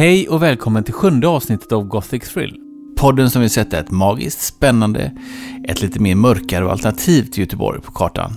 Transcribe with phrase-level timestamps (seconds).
[0.00, 2.56] Hej och välkommen till sjunde avsnittet av Gothic Thrill.
[2.96, 5.12] Podden som vill sätta ett magiskt, spännande,
[5.68, 8.36] ett lite mer mörkare och alternativt Göteborg på kartan.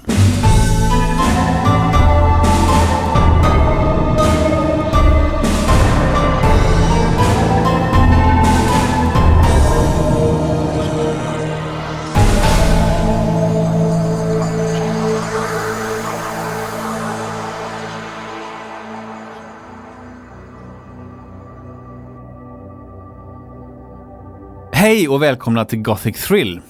[24.84, 26.62] Hej och välkomna till Gothic Thrill.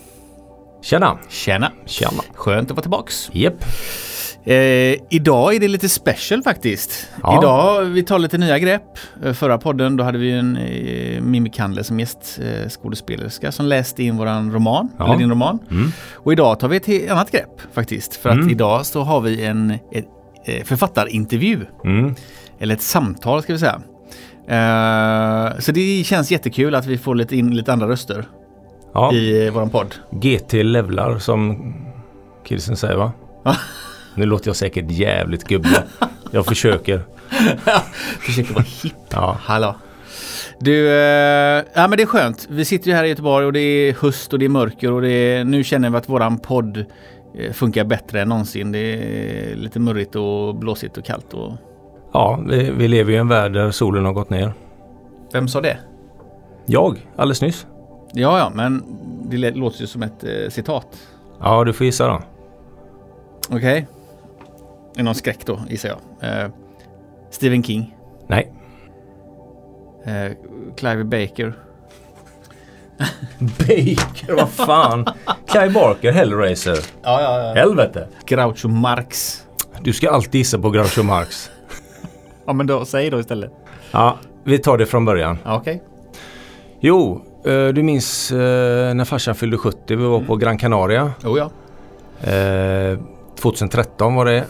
[0.81, 1.17] Tjena!
[1.30, 1.72] Tjena!
[1.85, 2.23] Tjena!
[2.36, 3.30] Skönt att vara tillbaks.
[3.31, 3.66] Japp.
[4.45, 4.55] Eh,
[5.09, 7.08] idag är det lite special faktiskt.
[7.23, 7.38] Ja.
[7.38, 8.84] Idag, vi tar lite nya grepp.
[9.23, 14.17] Eh, Förra podden, då hade vi en eh, Mimmi Kandler som gästskådespelerska som läste in
[14.17, 15.05] våran roman, Ja.
[15.05, 15.59] eller din roman.
[15.72, 15.91] Mm.
[16.14, 18.16] Och idag tar vi ett annat grepp faktiskt.
[18.16, 18.50] För att Mm.
[18.50, 20.05] idag så har vi en ett,
[20.45, 21.66] eh, författarintervju.
[21.86, 22.16] Mm.
[22.59, 23.81] Eller ett samtal ska vi säga.
[24.48, 28.26] Eh, så det känns jättekul att vi får lite in lite andra röster
[28.94, 29.95] Ja, i eh, våran podd.
[30.12, 31.73] GT levlar som
[32.45, 33.12] kidsen säger va?
[34.16, 35.72] Nu låter jag säkert jävligt gubbig.
[36.32, 37.02] Jag försöker.
[38.20, 38.94] Försöker vara hipp.
[39.09, 39.38] Ja.
[39.42, 39.76] Hallå.
[40.60, 42.48] Du, eh, ja men det är skönt.
[42.50, 45.02] Vi sitter ju här i Göteborg och det är höst och det är mörker och
[45.02, 46.86] det är, nu känner vi att våran podd
[47.39, 48.72] eh, funkar bättre än någonsin.
[48.72, 51.52] Det är lite murrigt och blåsigt och kallt och...
[52.14, 54.53] Ja, vi, vi lever i en värld där solen har gått ner.
[55.31, 55.78] Vem sa det?
[56.66, 57.67] Jag, alldeles nyss.
[58.14, 58.83] Ja, ja, men
[59.25, 60.88] det låter ju som ett eh, citat.
[61.39, 62.22] Ja, du får gissa då.
[63.50, 63.88] Okej.
[64.94, 66.44] Det är någon skräck då, gissar jag.
[66.44, 66.50] Eh,
[67.31, 67.95] Stephen King.
[68.27, 68.53] Nej.
[70.05, 70.31] Eh,
[70.77, 71.53] Clive Baker.
[73.39, 75.05] Baker, vad fan.
[75.48, 76.77] Clive Barker, Hellraiser.
[77.03, 77.53] Ja, ja, ja.
[77.53, 78.08] Helvete.
[78.25, 79.44] Groucho Marx.
[79.81, 81.50] Du ska alltid gissa på Groucho Marx.
[82.45, 83.52] Ja, men då, säg då istället.
[83.91, 85.38] Ja, vi tar det från början.
[85.45, 85.83] Ja, Okej.
[86.80, 89.95] Jo, eh, du minns eh, när farsan fyllde 70.
[89.95, 91.11] Vi var på Gran Canaria.
[91.26, 91.49] Oh ja.
[92.32, 92.99] Eh,
[93.42, 94.43] 2013 var det.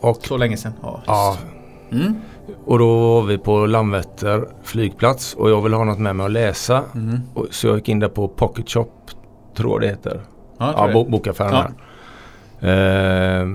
[0.00, 0.72] Och, Så länge sedan.
[0.82, 1.02] Ja.
[1.06, 1.36] ja,
[1.92, 2.14] Mm.
[2.64, 6.32] och då var vi på Landvetter flygplats och jag ville ha något med mig att
[6.32, 6.82] läsa.
[6.94, 7.20] Mm.
[7.50, 8.86] Så jag gick in där på Pocket Shop,
[9.56, 10.20] tror det heter.
[10.58, 11.50] Ja, Ja, bo, bokaffären
[12.60, 13.40] där.
[13.42, 13.48] Eh,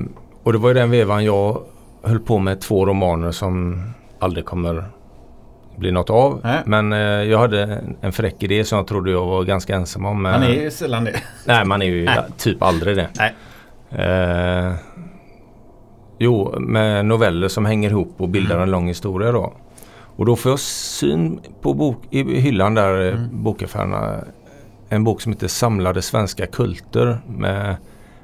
[0.44, 1.62] och det var ju den vevan jag
[2.04, 3.82] höll på med två romaner som
[4.20, 4.84] aldrig kommer
[5.78, 6.40] bli något av.
[6.44, 6.60] Nej.
[6.66, 10.22] Men eh, jag hade en, fräck idé som jag trodde jag var ganska ensam om.
[10.22, 11.16] Men, Han är ju sällan det.
[11.46, 12.20] Nej, man är ju Nej.
[12.38, 13.10] typ aldrig det.
[13.20, 13.36] Nej.
[13.92, 14.74] Eh,
[16.20, 18.64] jo, med noveller som hänger ihop och bildar Mm.
[18.64, 19.54] en lång historia då.
[20.16, 23.18] Och då får jag syn på bok, i hyllan där, Mm.
[23.24, 23.44] mm.
[23.44, 24.16] bokaffärerna.
[24.90, 27.76] En bok som heter Samlade svenska kulter med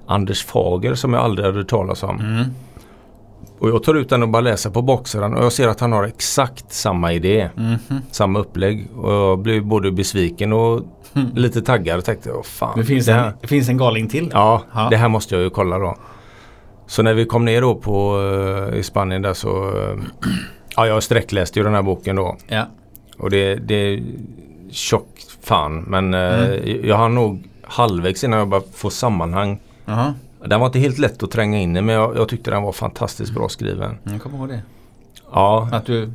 [0.07, 2.19] Anders Fager som jag aldrig hade hört talas om.
[2.19, 2.43] Mm.
[3.59, 5.91] Och jag tar ut den och bara läser på baksidan och jag ser att han
[5.91, 7.49] har exakt samma idé.
[7.55, 7.77] Mhm.
[8.11, 8.87] Samma upplägg.
[8.97, 10.81] Och jag blev både besviken och
[11.15, 11.27] Mm.
[11.35, 11.97] lite taggad.
[11.97, 12.77] Jag tänkte, åh fan.
[12.79, 14.29] Det finns, det här- en, det finns en galning till.
[14.33, 14.87] Ja, Ja.
[14.89, 15.95] det här måste jag ju kolla då.
[16.87, 18.21] Så när vi kom ner då på,
[18.71, 19.97] eh, i Spanien där så eh,
[20.75, 22.37] Ja, jag sträckläste ju den här boken då.
[22.47, 22.63] Ja.
[23.17, 24.03] Och det, det är
[24.71, 25.81] tjockt fan.
[25.87, 26.55] Men eh,
[26.85, 29.59] jag har nog halvvägs innan jag bara får sammanhang.
[29.85, 30.13] Jaha.
[30.47, 32.71] Den var inte helt lätt att tränga in i men jag, jag tyckte den var
[32.71, 33.97] fantastiskt bra skriven.
[34.03, 34.61] Jag kommer ihåg det.
[35.31, 36.11] Ja, Att du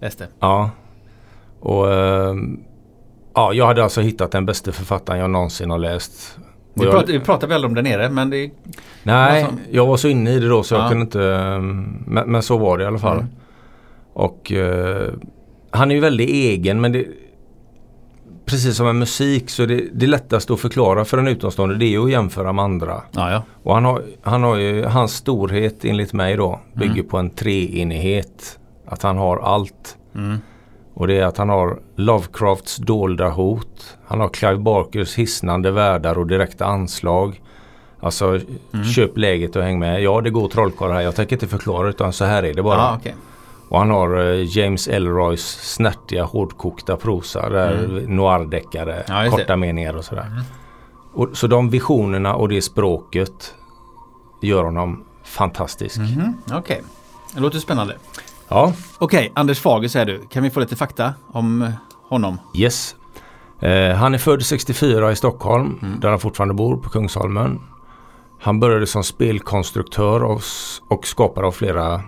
[0.00, 0.28] läste.
[0.40, 0.70] ja.
[1.60, 2.60] Och ehm,
[3.34, 6.38] ja, jag hade alltså hittat den bästa författaren jag någonsin har läst.
[6.74, 8.50] Vi, jag- pratar, vi pratar väl om det nere men det är...
[9.02, 10.78] Nej, Alltså- jag var så inne i det då så Ja.
[10.80, 11.24] jag kunde inte.
[11.24, 13.16] ehm, Men, men så var det i alla fall.
[13.18, 13.28] Mm.
[14.12, 15.12] Och eh,
[15.70, 17.06] han är ju väldigt egen men det
[18.46, 21.98] Precis som med musik så det, det lättaste att förklara för en utomstående det är
[22.04, 23.02] att jämföra med andra.
[23.10, 23.42] Ja, ja.
[23.62, 27.08] Och han har, han har ju, hans storhet enligt mig då bygger Mm.
[27.08, 28.58] på en treenighet.
[28.86, 29.96] Att han har allt.
[30.14, 30.38] Mm.
[30.94, 33.96] Och det är att han har Lovecrafts dolda hot.
[34.06, 37.40] Han har Clive Barkers hisnande världar och direkta anslag.
[38.00, 38.26] Alltså
[38.74, 38.84] Mm.
[38.84, 40.02] köp läget och häng med.
[40.02, 41.00] Ja det går trollkarlar här.
[41.02, 42.76] Jag tänker inte förklara utan så här är det bara.
[42.78, 43.14] Ja, okej.
[43.72, 45.40] Och han har eh, James Elroys
[45.74, 47.48] snärtiga hårdkokta prosa.
[47.48, 49.24] Där noirdeckare, Mm.
[49.24, 50.26] Ja, korta meningar och sådär.
[51.14, 53.54] Och, så de visionerna och det språket
[54.42, 55.98] gör honom fantastisk.
[55.98, 56.82] Mhm, Okej.
[57.34, 57.96] Det låter spännande.
[58.48, 60.20] Ja, Okej, Anders Fager säger du.
[60.30, 61.70] Kan vi få lite fakta om eh,
[62.08, 62.38] honom?
[62.54, 62.96] yes.
[63.60, 66.00] Eh, han är född 64 i Stockholm Mm.
[66.00, 67.60] där han fortfarande bor på Kungsholmen.
[68.40, 72.00] Han började som spelkonstruktör s- och skapare av flera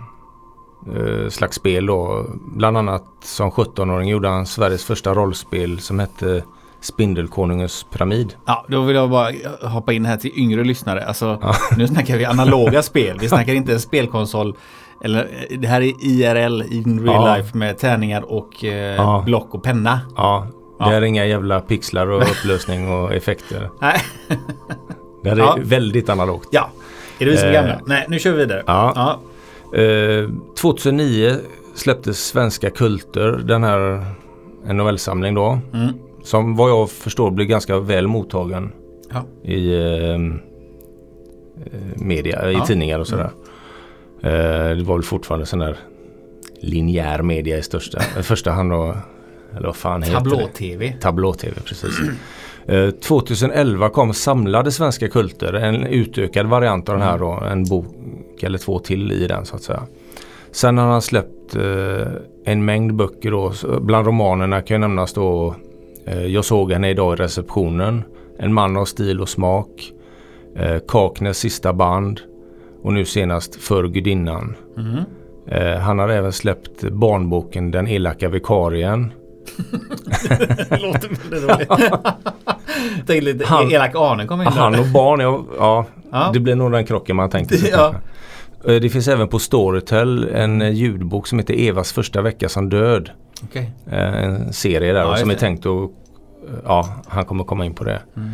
[0.95, 1.85] eh, slags spel.
[1.85, 2.25] Då.
[2.55, 6.43] Bland annat som 17-åring gjorde han Sveriges första rollspel som hette
[6.81, 8.33] Spindelkonungens pyramid.
[8.45, 11.05] Ja, då vill jag bara hoppa in här till yngre lyssnare.
[11.05, 11.39] Alltså,
[11.77, 13.17] nu snackar vi analoga spel.
[13.21, 14.55] Vi snackar inte en spelkonsol
[15.03, 17.35] Eller eh, det här är IRL, in real Ja.
[17.37, 19.23] life med tärningar och eh, Ja.
[19.25, 19.99] block och penna.
[20.15, 20.47] Ja,
[20.79, 20.91] det Ja.
[20.93, 23.69] är inga jävla pixlar och upplösning och effekter.
[23.81, 24.01] Nej.
[25.23, 25.57] Det här är Ja.
[25.61, 26.47] väldigt analogt.
[26.51, 26.69] Ja.
[27.19, 27.61] Är det vi som är Eh.
[27.61, 27.79] gamla?
[27.85, 28.63] Nej, nu kör vi vidare.
[28.67, 29.19] Ja.
[29.71, 29.79] Ja.
[29.79, 30.29] Eh,
[30.61, 31.35] 2009
[31.75, 34.05] släpptes Svenska Kulter, den här
[34.67, 35.59] en novellsamling då.
[35.73, 35.87] Mm.
[36.23, 38.71] Som vad jag förstår blev ganska väl mottagen
[39.13, 39.49] Ja.
[39.49, 40.21] i eh, eh,
[41.95, 42.65] media, i Ja.
[42.65, 43.29] tidningar och sådär.
[44.21, 45.77] Eh, det var väl fortfarande sån där
[46.59, 48.95] linjär media i största, i första hand då.
[49.57, 50.15] Eller vad fan heter?
[50.15, 50.93] Tablå-tv.
[51.01, 51.99] Tablå-tv, precis.
[52.67, 58.43] Eh, 2011 kom Samlade Svenska Kulter, en utökad variant av den här då, en bok
[58.43, 59.83] eller två till i den så att säga.
[60.51, 62.07] Sen har han släppt eh,
[62.45, 65.55] en mängd böcker då, bland romanerna kan nämnas då
[66.05, 68.03] eh, Jag såg henne idag i receptionen,
[68.37, 69.91] En man av stil och smak,
[70.55, 72.21] eh, Kaknäs sista band
[72.83, 74.55] och nu senast För gudinnan.
[74.77, 75.03] Mm.
[75.47, 79.11] Eh, han har även släppt barnboken Den elaka vikarien
[80.69, 81.69] Det låter väldigt roligt.
[83.07, 84.51] Tänk lite, Han- elak Arne kom in där.
[84.51, 86.29] Han och barn, ja, ja, Ja.
[86.33, 87.69] det blir nog den krocken man tänkte sig.
[87.73, 87.93] Ja.
[88.67, 92.69] Eh, Det finns även på Storytel en eh, ljudbok som heter Evas första vecka som
[92.69, 93.09] död.
[93.43, 93.71] Okej.
[93.91, 95.89] Eh, En serie där Ja, som är tänkt att,
[96.65, 97.99] ja han kommer komma in på det.
[98.17, 98.31] Mm.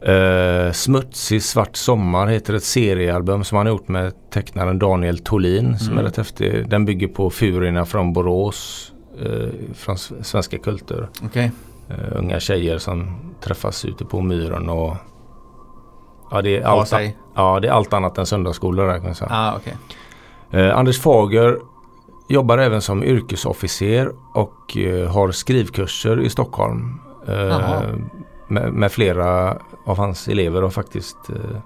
[0.00, 5.78] Eh, Smutsig svart sommar heter ett seriealbum som han har gjort med tecknaren Daniel Tolin
[5.78, 5.98] som Mm.
[5.98, 6.68] är rätt häftig.
[6.68, 8.92] Den bygger på Furierna från Borås
[9.22, 11.08] eh, från svenska kulter.
[11.24, 11.52] Okej.
[11.88, 14.96] Eh, unga tjejer som träffas ute på myren och
[16.30, 16.92] Ja det är allt,
[17.34, 19.30] ja, det är allt annat än söndagsskolor där kan jag säga.
[19.32, 19.76] Ah, okej.
[20.50, 21.58] Eh, Anders Fager
[22.28, 27.00] jobbar även som yrkesofficer och eh, har skrivkurser i Stockholm.
[27.28, 27.80] Eh,
[28.48, 31.60] med, med flera av hans elever har faktiskt eh,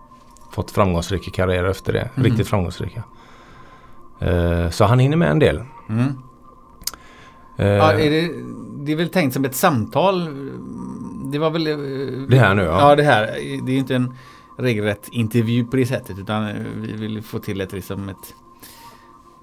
[0.51, 2.11] fått framgångsrika karriärer efter det.
[2.15, 2.25] Mhm.
[2.25, 3.03] Riktigt framgångsrika.
[4.71, 5.63] Så han hinner med en del.
[5.89, 6.23] Mm.
[7.61, 8.31] Eh, Ja, är det,
[8.85, 10.29] det är väl tänkt som ett samtal.
[11.33, 11.67] Det var väl...
[11.67, 11.77] eh,
[12.29, 12.89] Det här nu, ja.
[12.91, 13.27] Ja, det här.
[13.37, 14.15] Det är ju inte en
[14.59, 18.35] regelrätt intervju på det sättet utan eh, vi vill få till ett liksom ett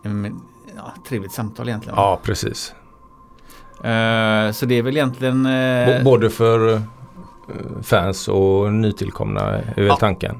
[0.04, 0.42] en,
[0.75, 1.96] ja, trevligt samtal egentligen.
[1.98, 2.74] ja, precis.
[3.84, 5.44] Eh, så det är väl egentligen...
[5.44, 6.81] B- både för
[7.83, 9.95] fans och nytillkomna är väl Ja.
[9.95, 10.35] tanken.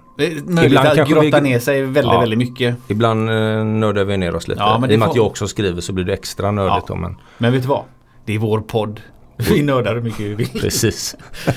[0.46, 2.20] möjligt att grotta vi- ner sig väldigt, Ja.
[2.20, 2.76] väldigt mycket.
[2.88, 4.62] Ibland eh, nördar vi ner oss lite.
[4.62, 6.86] Ja, men I och med får- att jag också skriver så blir det extra nördigt
[6.90, 6.96] Ja.
[6.96, 6.96] då.
[6.96, 7.84] Men Men vet du vad?
[8.26, 9.02] Det är vår podd.
[9.50, 10.50] Vi nördar hur mycket vi vill.
[10.50, 11.16] precis.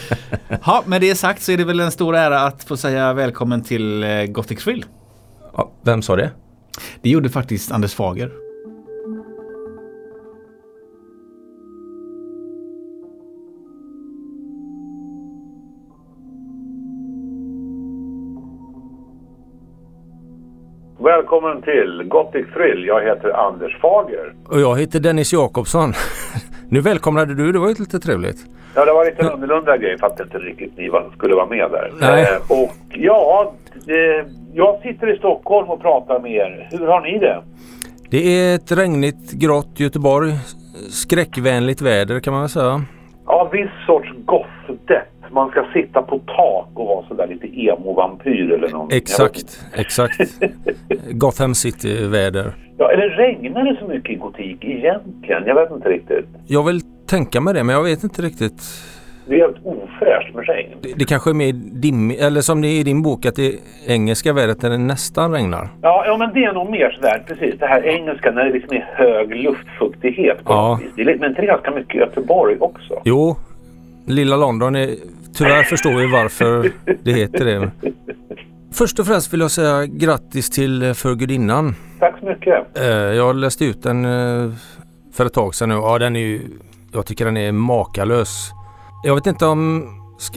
[0.64, 3.62] Ja, med det sagt så är det väl en stor ära att få säga välkommen
[3.62, 4.84] till eh, Gothic Thrill.
[5.56, 6.30] Ja, vem sa det?
[7.02, 8.30] Det gjorde faktiskt Anders Fager.
[21.20, 22.84] Välkommen till Gothic Thrill.
[22.86, 24.32] Jag heter Anders Fager.
[24.48, 25.92] Och jag heter Dennis Jakobsson.
[26.70, 28.36] nu välkomnade du, det var ju lite trevligt.
[28.74, 31.70] Ja, det var lite en annorlunda grej att inte riktigt ni var, skulle vara med
[31.70, 31.92] där.
[32.00, 32.22] Nej.
[32.22, 33.54] Eh, och ja,
[33.88, 36.68] eh, jag sitter i Stockholm och pratar med er.
[36.70, 37.42] Hur har ni det?
[38.10, 40.32] Det är ett regnigt, grått Göteborg.
[40.90, 42.82] Skräckvänligt väder kan man väl säga.
[43.26, 44.08] Ja, viss sorts
[45.32, 48.98] Man ska sitta på tak och vara sådär lite emo-vampyr eller någonting.
[48.98, 50.20] Exakt, exakt.
[51.10, 52.52] Gotham City-väder.
[52.78, 55.42] Ja, eller regnar det så mycket i gotik egentligen?
[55.46, 56.26] Jag vet inte riktigt.
[56.46, 58.62] Jag vill tänka mig det, men jag vet inte riktigt.
[59.26, 60.70] Det är helt ofräscht med regn.
[60.82, 63.54] Det, det kanske är mer dimmigt, eller som det är i din bok, att det
[63.86, 65.68] engelska vädret när det nästan regnar.
[65.82, 67.54] Ja, ja, men det är nog mer sådär, precis.
[67.58, 70.78] Det här engelska när det liksom är hög luftfuktighet på Ja.
[70.82, 70.90] vis.
[70.96, 73.00] Det är, men ganska mycket i Göteborg också?
[73.04, 73.36] Jo,
[74.06, 74.90] lilla London är...
[75.34, 76.70] Tyvärr förstår vi varför
[77.02, 77.70] det heter det.
[78.72, 81.74] Först och främst vill jag säga grattis till eh, För gudinnan.
[81.98, 82.78] Tack så mycket.
[82.78, 84.50] Eh, Jag läste ut den eh,
[85.14, 85.74] för ett tag sedan nu.
[85.74, 86.40] Ja, den är ju...
[86.92, 88.50] Jag tycker den är makalös.
[89.04, 89.86] Jag vet inte om...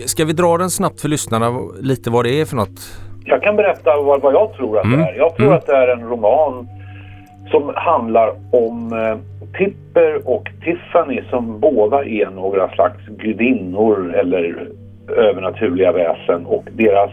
[0.05, 2.99] Ska, vi dra den snabbt för lyssnarna lite vad det är för något?
[3.25, 4.99] Jag kan berätta vad, vad jag tror att Mm.
[4.99, 5.13] det är.
[5.15, 5.57] Jag tror Mm.
[5.57, 6.67] att det är en roman
[7.51, 8.89] som handlar om
[9.57, 14.69] Tipper och Tiffany som båda är några slags gudinnor eller
[15.07, 17.11] övernaturliga väsen och deras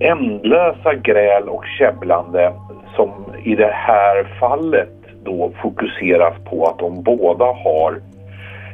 [0.00, 2.52] ändlösa gräl och käbblande
[2.96, 3.10] som
[3.44, 4.88] i det här fallet
[5.24, 8.00] då fokuseras på att de båda har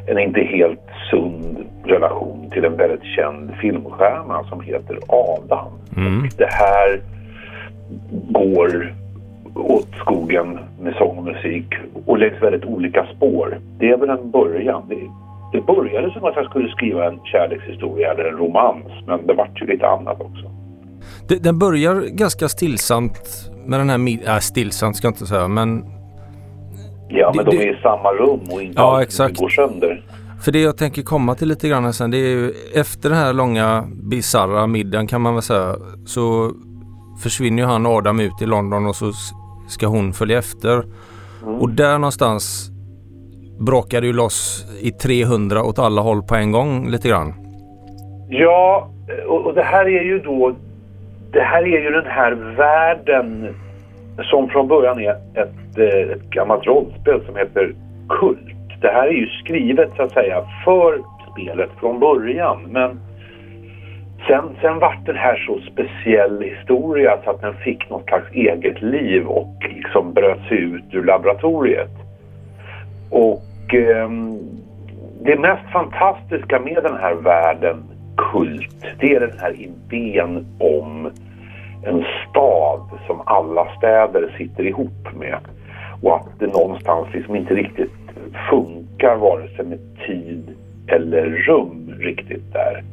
[0.07, 5.73] en inte helt sund relation till en väldigt känd filmstjärna som heter Adam.
[5.97, 6.29] Mm.
[6.39, 7.01] Det här
[8.31, 8.95] går
[9.55, 11.75] åt skogen med sång och musik
[12.07, 13.59] och längs väldigt olika spår.
[13.79, 14.83] Det är väl en början.
[15.57, 19.63] Det, började som att jag skulle skriva en kärlekshistoria eller en romans men det vart
[19.63, 20.51] ju lite annat också.
[21.29, 25.49] Det- Den börjar ganska stillsamt med den här, mid- äh, stillsamt ska jag inte säga
[25.49, 25.85] men
[27.09, 29.37] Ja, men Det- de det- är i samma rum och inte Ja, exakt.
[29.39, 30.03] går sönder.
[30.45, 33.33] För det jag tänker komma till lite grann sen det är ju efter den här
[33.33, 36.51] långa bizarra middagen kan man väl säga så
[37.23, 39.13] försvinner ju han Adam ut i London och så
[39.69, 40.73] ska hon följa efter.
[41.43, 41.55] Mm.
[41.61, 42.71] Och där någonstans
[43.59, 47.35] bråkade ju loss i 300 åt alla håll på en gång lite grann.
[48.29, 48.89] Ja,
[49.27, 50.55] och, och det här är ju då...
[51.33, 53.55] Det här är ju den här världen
[54.23, 57.75] som från början är ett, eh, ett gammalt rollspel som heter
[58.09, 58.81] Kult.
[58.81, 63.01] Det här är ju skrivet så att säga för spelet från början men
[64.27, 68.83] sen, sen vart den här så speciell historia så att den fick något slags eget
[68.83, 71.91] liv och liksom bröt sig ut ur laboratoriet.
[73.11, 74.11] Och eh,
[75.25, 77.83] det mest fantastiska med den här världen
[78.17, 81.11] kult, det är den här idén om
[81.83, 85.39] en stad som alla städer sitter ihop med.
[86.03, 87.93] Och att det någonstans liksom inte riktigt
[88.51, 92.85] funkar vare sig med tid eller rum riktigt där.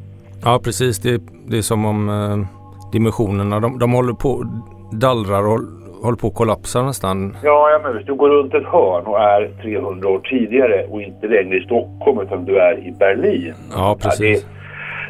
[0.44, 2.46] Ja precis, det, det är som om eh,
[2.92, 4.44] dimensionerna, de, de håller på,
[4.92, 5.60] dallrar och
[6.04, 7.36] håller på att kollapsa nästan.
[7.42, 11.02] Ja, ja men visst, du går runt ett hörn och är 300 år tidigare och
[11.02, 13.54] inte längre i Stockholm utan du är i Berlin.
[13.72, 14.46] Ja precis.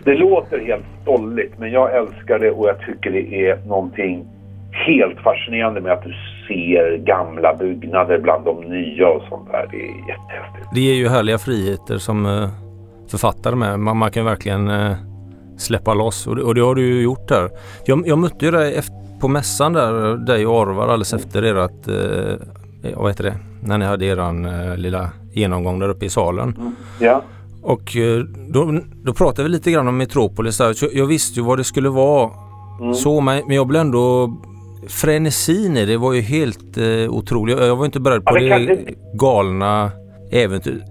[0.05, 4.25] det, det låter helt stolligt men jag älskar det och jag tycker det är någonting
[4.73, 6.15] helt fascinerande med att du
[6.49, 9.69] ser gamla byggnader bland de nya och sånt där.
[9.71, 10.67] Det är jättehäftigt.
[10.75, 12.49] Det ger ju härliga friheter som eh,
[13.11, 13.81] författare med.
[13.81, 14.93] Man, man kan verkligen eh,
[15.59, 17.51] släppa loss och det, och det har du ju gjort där.
[17.85, 21.89] Jag, jag mötte ju dig efter, på mässan där, dig och Orvar alldeles efter ert,
[21.89, 26.57] eh, vad heter det, när ni hade eran eh, lilla genomgång där uppe i salen.
[27.01, 27.23] Ja,
[27.63, 30.73] Och eh, då, då pratade vi lite grann om Metropolis där.
[30.73, 32.31] Så jag visste ju vad det skulle vara
[32.95, 34.33] så men, men jag blev ändå
[34.89, 37.59] frenesin i det var ju helt eh, otroligt.
[37.59, 39.91] Jag var inte beredd på Ja, det kan- det galna
[40.33, 40.83] äventyr.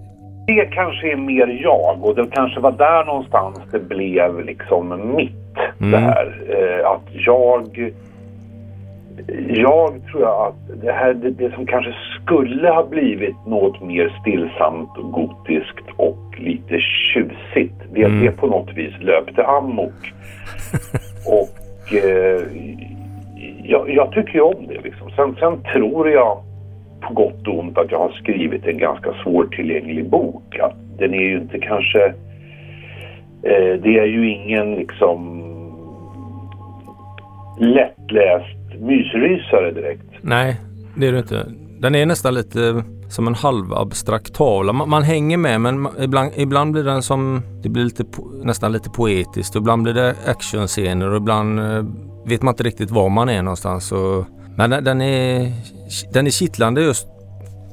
[0.46, 5.30] det kanske är mer jag och det kanske var där någonstans det blev liksom mitt
[5.80, 5.90] Mm.
[5.92, 6.26] det här.
[6.48, 7.92] Eh, att jag
[9.48, 14.98] jag tror att det här det, det som kanske skulle ha blivit något mer stillsamt
[14.98, 17.74] och gotiskt och lite tjusigt.
[17.92, 18.24] Det, Mm.
[18.24, 20.12] det på något vis löpte amok.
[21.26, 22.42] och eh,
[23.62, 25.10] jag, jag tycker ju om det liksom.
[25.16, 26.42] Sen, sen tror jag
[27.00, 30.58] på gott och ont att jag har skrivit en ganska svårtillgänglig bok.
[30.58, 32.04] Att den är ju inte kanske...
[33.42, 35.40] Eh, det är ju ingen liksom
[37.58, 40.02] lättläst mysrysare direkt.
[40.20, 40.56] Nej,
[40.96, 41.46] det är det inte.
[41.80, 44.72] Den är nästan lite som en halvabstrakt tavla.
[44.72, 48.04] Man, man hänger med men man, ibland, ibland blir den som, det blir lite,
[48.44, 49.56] nästan lite poetiskt.
[49.56, 51.84] Och ibland blir det actionscener och ibland eh,
[52.26, 53.92] vet man inte riktigt var man är någonstans.
[53.92, 54.24] Och,
[54.56, 55.52] men den, den, är,
[56.12, 57.08] den är kittlande just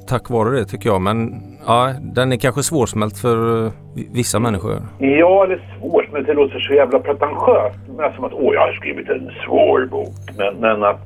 [0.08, 1.00] tack vare det tycker jag.
[1.00, 3.72] Men ja, den är kanske svårsmält för eh,
[4.12, 4.72] vissa människor.
[4.98, 6.26] Ja, eller svårsmält.
[6.26, 7.78] det låter så jävla pretentiöst.
[7.96, 10.14] Men som att åh, jag har skrivit en svår bok.
[10.38, 11.00] Men, men att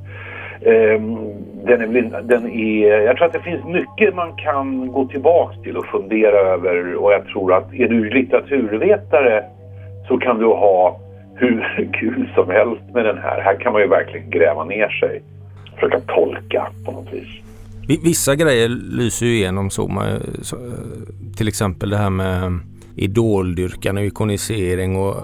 [0.65, 1.17] um,
[1.65, 3.01] den är, väl- den är...
[3.01, 6.95] Jag tror att det finns mycket man kan gå tillbaks till och fundera över.
[6.95, 9.43] Och jag tror att är du litteraturvetare
[10.07, 10.99] så kan du ha
[11.35, 13.41] hur kul som helst med den här.
[13.41, 15.21] Här kan man ju verkligen gräva ner sig.
[15.75, 17.46] Försöka tolka på något vis.
[17.87, 19.91] Vi- Vissa grejer lyser ju igenom så.
[21.37, 22.59] Till exempel det här med
[22.95, 25.15] idoldyrkan och ikonisering och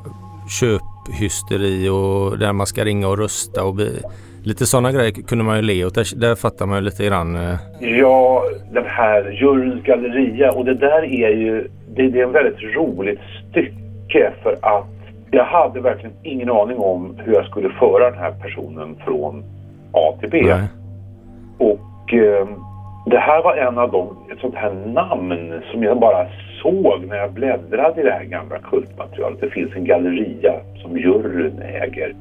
[0.60, 4.00] köphysteri och där man ska ringa och rösta och bli,
[4.43, 5.96] lite sådana grejer kunde man ju le åt.
[5.96, 7.36] Där, där fattar man ju lite grann.
[7.36, 8.43] eh, Ja,
[8.74, 13.20] den här juryns galleria och det där är ju, det, det är en väldigt roligt
[13.50, 14.86] stycke för att
[15.32, 19.43] jag hade verkligen ingen aning om hur jag skulle föra den här personen från
[19.91, 20.41] A till B.
[20.46, 20.63] Nej.
[21.58, 21.79] Och
[22.17, 22.48] eh,
[23.05, 26.27] det här var en av de, ett sånt här namn som jag bara
[26.62, 29.41] såg när jag bläddrade i det här gamla kultmaterialet.
[29.41, 32.15] Det finns en galleria som juryn äger.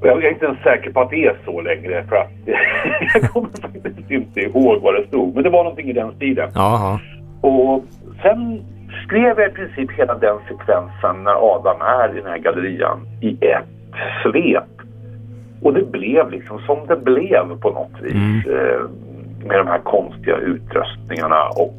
[0.00, 2.30] Och jag är inte ens säker på att det är så längre för att
[3.14, 5.34] jag kommer faktiskt inte ihåg vad det stod.
[5.34, 6.50] Men det var någonting i den stilen.
[6.54, 7.00] Jaha.
[7.40, 7.84] Och
[8.22, 8.64] sen
[9.06, 13.38] skrev jag i princip hela den sekvensen när Adam är i den här gallerian i
[13.40, 13.64] ett
[14.22, 14.73] svep.
[15.64, 18.46] Och det blev liksom som det blev på något vis.
[18.46, 18.80] Eh,
[19.46, 21.74] med de här konstiga utröstningarna och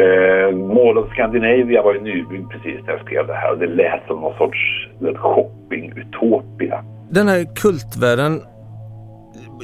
[0.00, 3.66] eh, Mall of Scandinavia var ju nybyggd precis när jag skrev det här och det
[3.66, 6.84] lät som någon sorts shopping-utopia.
[7.10, 8.42] Den här kultvärlden.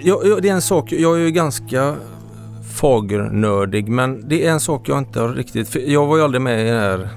[0.03, 1.95] Jag, jag, det är en sak, jag är ju ganska
[2.81, 6.61] fagernördig men det är en sak jag inte har riktigt, jag var ju aldrig med
[6.61, 7.09] i den här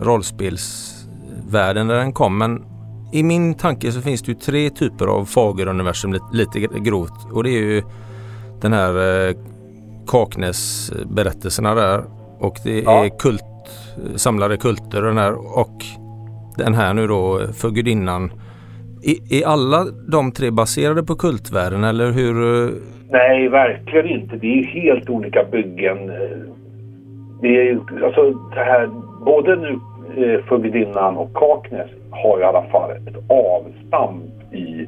[0.00, 2.64] rollspelsvärlden när den kom men
[3.12, 7.32] i min tanke så finns det ju tre typer av fageruniversum lite, lite grovt.
[7.32, 7.82] Och det är ju
[8.60, 9.34] den här eh,
[10.06, 12.04] Kaknäs-berättelserna där.
[12.38, 13.04] Och det ja.
[13.04, 13.42] är kult,
[14.16, 15.84] samlade kulter den här och
[16.56, 18.32] den här nu då för gudinnan.
[19.02, 22.34] Är, är alla de tre baserade på kultvärlden eller hur?
[23.10, 24.36] Nej, verkligen inte.
[24.36, 26.06] Det är helt olika byggen.
[27.40, 28.90] Det är alltså det här,
[29.24, 29.72] både nu
[30.24, 34.86] eh, för gudinnan och Kaknäs har i alla fall ett avstamp i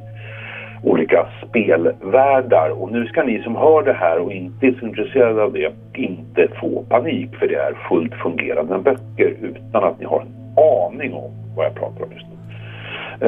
[0.85, 2.71] olika spelvärldar.
[2.71, 5.73] Och nu ska ni som hör det här och inte är så intresserade av det
[5.95, 11.15] inte få panik för det är fullt fungerande böcker utan att ni har en aning
[11.15, 12.35] om vad jag pratar om just nu.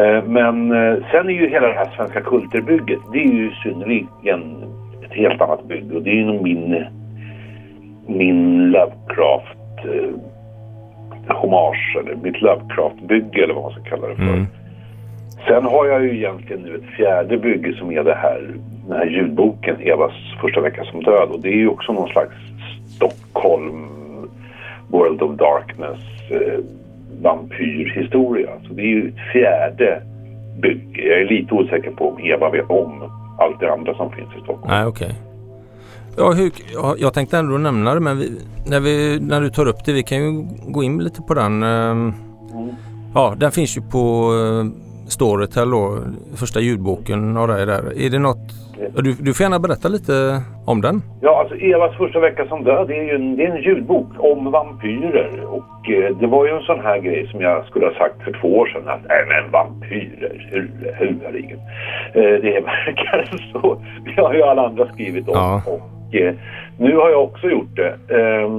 [0.00, 4.64] Eh, men eh, sen är ju hela det här Svenska Kulturbygget, det är ju synnerligen
[5.04, 6.84] ett helt annat bygge och det är ju min,
[8.06, 10.35] min Lovecraft eh,
[11.28, 14.22] hommage eller mitt Lovecraft-bygge eller vad man ska kalla det för.
[14.22, 14.46] Mm.
[15.46, 18.54] Sen har jag ju egentligen nu ett fjärde bygge som är det här,
[18.88, 22.34] den här ljudboken Evas första vecka som död och det är ju också någon slags
[22.96, 23.88] Stockholm
[24.88, 25.98] World of Darkness
[26.30, 26.58] eh,
[27.22, 28.50] vampyrhistoria.
[28.68, 30.02] Så det är ju ett fjärde
[30.62, 31.02] bygge.
[31.02, 34.40] Jag är lite osäker på om Eva vet om allt det andra som finns i
[34.42, 34.68] Stockholm.
[34.68, 35.06] Nej, okej.
[35.06, 35.25] Okay.
[36.18, 36.52] Ja, hur,
[36.98, 38.30] jag tänkte ändå nämna det men vi,
[38.66, 41.62] när, vi, när du tar upp det, vi kan ju gå in lite på den.
[41.62, 42.12] Mm.
[43.14, 45.98] Ja, den finns ju på eh, Storytel då,
[46.36, 48.04] första ljudboken av dig där.
[48.06, 48.38] Är det något,
[48.94, 51.02] du, du får gärna berätta lite om den.
[51.20, 54.08] Ja, alltså Evas första vecka som död, det är ju en, det är en ljudbok
[54.18, 55.44] om vampyrer.
[55.44, 58.32] Och eh, det var ju en sån här grej som jag skulle ha sagt för
[58.40, 61.58] två år sedan att nej men vampyrer, hur, huvudringen.
[62.14, 63.82] Eh, det verkar så.
[64.04, 65.34] Det har ju alla andra skrivit om.
[65.34, 65.62] Ja.
[65.66, 65.82] Eh,
[66.12, 66.34] Eh,
[66.78, 67.98] nu har jag också gjort det.
[68.08, 68.50] Eh,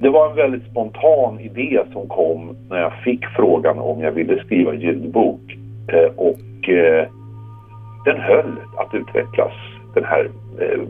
[0.00, 4.44] det var en väldigt spontan idé som kom när jag fick frågan om jag ville
[4.44, 5.40] skriva ljudbok.
[5.88, 7.06] Eh, och eh,
[8.04, 9.52] den höll att utvecklas.
[9.94, 10.30] Den här
[10.60, 10.80] eh,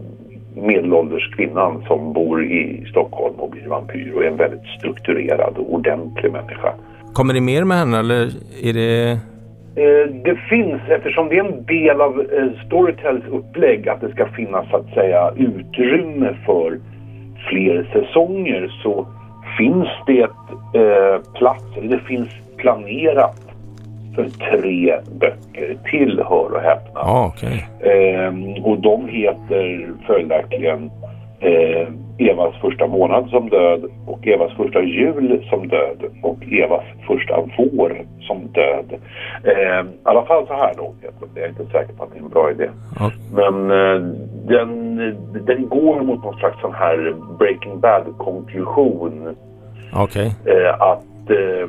[0.54, 5.74] medelålders kvinnan som bor i Stockholm och blir vampyr och är en väldigt strukturerad och
[5.74, 6.74] ordentlig människa.
[7.12, 8.30] Kommer det mer med henne eller
[8.62, 9.18] är det...
[10.24, 12.24] Det finns, eftersom det är en del av
[12.66, 16.78] Storytels upplägg att det ska finnas så att säga utrymme för
[17.48, 19.06] fler säsonger så
[19.58, 20.22] finns det
[20.80, 23.42] eh, plats, eller det finns planerat
[24.14, 27.00] för tre böcker till, hör och häpna.
[27.00, 27.58] Ah, okay.
[27.80, 30.90] eh, och de heter följaktligen
[31.46, 37.40] eh, Evas första månad som död och Evas första jul som död och Evas första
[37.56, 39.00] vår som död.
[39.44, 40.94] Eh, I alla fall så här då.
[41.02, 42.68] Jag är inte säker på att det är en bra idé.
[42.98, 43.10] Ja.
[43.34, 44.00] Men eh,
[44.48, 44.96] den,
[45.46, 49.36] den går mot någon slags sån här Breaking Bad-konklusion.
[49.92, 50.32] Okej.
[50.42, 50.54] Okay.
[50.54, 51.68] Eh, att eh,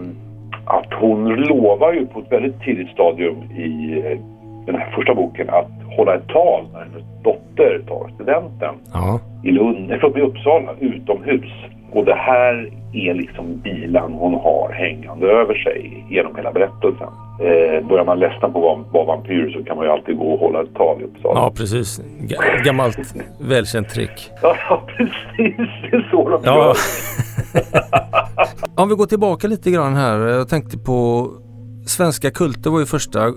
[0.66, 4.20] att hon lovar ju på ett väldigt tidigt stadium i eh,
[4.66, 9.20] den här första boken att hålla ett tal när hennes dotter tar studenten ja.
[9.44, 11.52] i Lund, i Uppsala, utomhus.
[11.92, 17.08] Och det här är liksom bilan hon har hängande över sig genom hela berättelsen.
[17.42, 20.40] Eh, börjar man ledsna på att vara vampyr så kan man ju alltid gå och
[20.40, 21.40] hålla ett tal i Uppsala.
[21.40, 22.02] Ja, precis.
[22.20, 24.32] G gammalt välkänt trick.
[24.42, 25.70] ja, precis.
[25.82, 26.56] Det är så de ja.
[26.56, 26.76] gör.
[28.82, 30.20] Om vi går tillbaka lite grann här.
[30.20, 31.28] Jag tänkte på
[31.86, 33.34] Svenska kulter var ju första eh,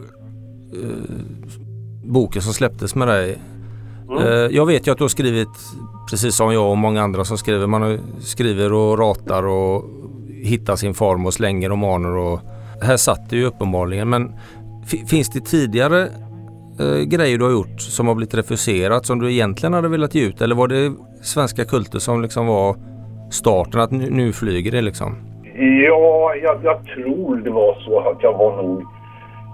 [2.11, 3.39] boken som släpptes med dig.
[4.11, 4.23] Mm.
[4.23, 5.49] Eh, jag vet ju att du har skrivit
[6.11, 7.67] precis som jag och många andra som skriver.
[7.67, 9.85] Man skriver och ratar och
[10.43, 12.41] hittar sin form och slänger romaner och
[12.83, 14.33] här satt det ju uppenbarligen men
[15.11, 16.09] finns det tidigare
[16.81, 20.23] eh, grejer du har gjort som har blivit refuserat som du egentligen hade velat ge
[20.23, 20.93] ut eller var det
[21.23, 22.77] Svenska kulter som liksom var
[23.31, 25.17] starten att nu, nu flyger det liksom?
[25.55, 28.85] Ja, jag, jag, tror det var så att jag var nog...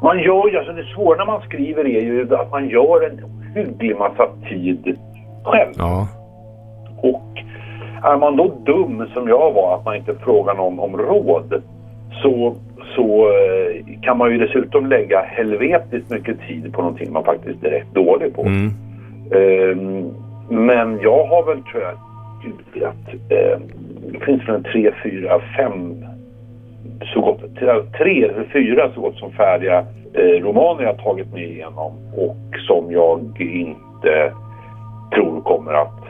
[0.07, 3.21] Man gör ju, alltså det svåra när man skriver är ju att man gör en
[3.55, 4.99] hygglig massa tid
[5.45, 5.73] själv.
[5.79, 6.09] Ja.
[6.97, 7.43] Och
[8.03, 11.63] är man då dum som jag var, att man inte frågar någon om råd,
[12.23, 12.55] så,
[12.97, 17.71] så eh, kan man ju dessutom lägga helvetiskt mycket tid på någonting man faktiskt är
[17.71, 18.43] rätt dålig på.
[18.43, 18.73] Mm.
[19.31, 20.15] Um,
[20.49, 21.93] men jag har väl tror jag
[22.89, 23.61] att eh,
[24.13, 26.05] det finns väl tre, fyra, fem
[27.05, 27.41] så gott,
[27.99, 32.93] tre eller fyra så gott som färdiga eh, romaner jag tagit mig igenom och som
[32.93, 34.33] jag inte
[35.15, 36.03] tror kommer att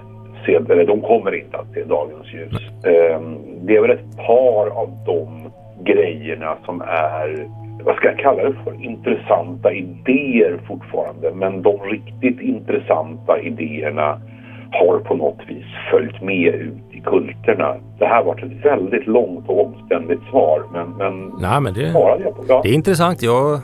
[0.46, 2.62] se, eller de kommer inte att se dagens ljus.
[2.84, 3.20] Eh,
[3.60, 5.50] det är väl ett par av de
[5.84, 7.46] grejerna som är,
[7.84, 11.32] vad ska jag kalla det för, intressanta idéer fortfarande.
[11.34, 14.20] Men de riktigt intressanta idéerna
[14.70, 17.76] har på något vis följt med ut kulterna.
[17.98, 22.24] Det här var ett väldigt långt och omständigt svar men, men, Nej, men det, svarade
[22.24, 22.44] jag på.
[22.48, 22.60] Ja.
[22.62, 23.22] Det är intressant.
[23.22, 23.60] Jag,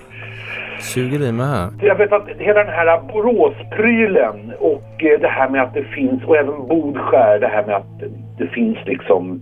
[0.82, 1.68] suger i mig här.
[1.80, 6.24] Jag vet att hela den här Boråsprylen och eh, det här med att det finns,
[6.24, 8.02] och även Bodskär, det här med att
[8.38, 9.40] det finns liksom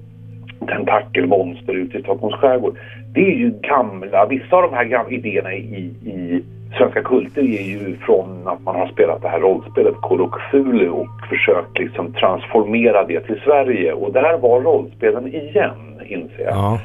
[0.66, 2.76] tentakelmonster ute i Stockholms skärgård.
[3.14, 6.42] Det är ju gamla, vissa av de här gamla idéerna i, i
[6.78, 10.88] Svenska kulter är ju från att man har spelat det här rollspelet Call of Cthulhu
[10.88, 13.92] och försökt liksom transformera det till Sverige.
[13.92, 16.54] Och där var rollspelen igen, inser jag.
[16.54, 16.78] Ja.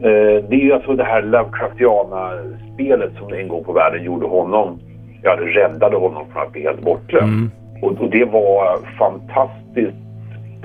[0.00, 4.78] Eh, det är ju alltså det här Lovecraftiana-spelet som en gång på världen gjorde honom,
[5.22, 7.32] ja det räddade honom från att bli helt bortglömd.
[7.32, 7.50] Mm.
[7.82, 10.07] Och, och det var fantastiskt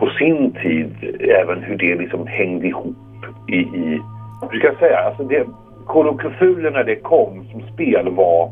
[0.04, 0.90] på sin tid,
[1.20, 2.96] även hur det liksom hängde ihop
[3.48, 4.02] i, i
[4.52, 5.46] hur ska jag säga, alltså det,
[6.18, 8.52] Cthulhu när det kom som spel var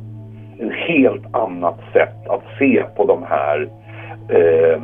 [0.59, 3.69] en helt annat sätt att se på de här
[4.29, 4.81] eh,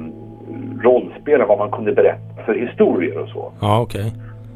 [0.84, 3.52] rollspelen, vad man kunde berätta för historier och så.
[3.62, 4.14] Ja, okej.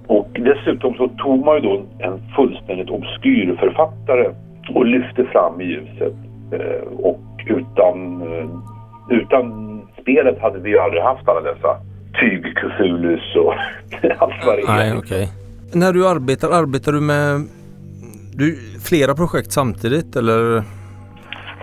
[0.07, 4.29] Och dessutom så tog man ju då en fullständigt obskyr författare
[4.75, 6.13] och lyfte fram i ljuset.
[6.51, 8.49] Eh, och utan, eh,
[9.09, 9.71] utan
[10.01, 13.53] spelet hade vi ju aldrig haft alla dessa tyg Cthulhus och
[14.17, 14.67] allt vad det är.
[14.67, 15.29] Nej, okej.
[15.73, 17.47] När du arbetar, arbetar du med
[18.33, 20.63] du, flera projekt samtidigt eller?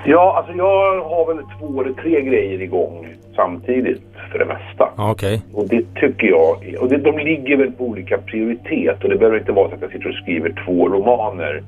[0.04, 4.88] Ja, alltså jag har väl två eller tre grejer igång samtidigt för det mesta.
[4.96, 5.42] Okej.
[5.52, 9.38] Och det tycker jag, och det, de ligger väl på olika prioritet och det behöver
[9.38, 11.62] inte vara så att jag sitter och skriver två romaner,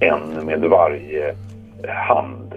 [0.00, 1.34] en med varje
[1.88, 2.54] hand.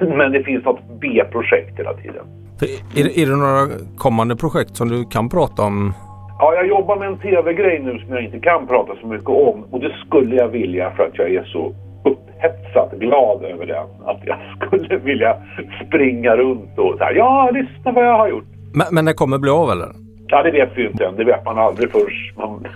[0.16, 2.24] Men det finns något B-projekt hela tiden.
[2.58, 2.66] För
[3.00, 3.66] Är, är det några
[3.96, 5.94] kommande projekt som du kan prata om?
[6.38, 9.64] Ja, jag jobbar med en tv-grej nu som jag inte kan prata så mycket om
[9.70, 13.86] och det skulle jag vilja för att jag är så upphetsat glad över den.
[14.04, 15.36] Att jag skulle vilja
[15.86, 18.46] springa runt och säga ja, lyssna vad jag har gjort.
[18.74, 19.88] Men, men det kommer bli av eller?
[20.26, 21.16] Ja, det vet vi ju inte än.
[21.16, 22.66] Det vet man aldrig förrän man,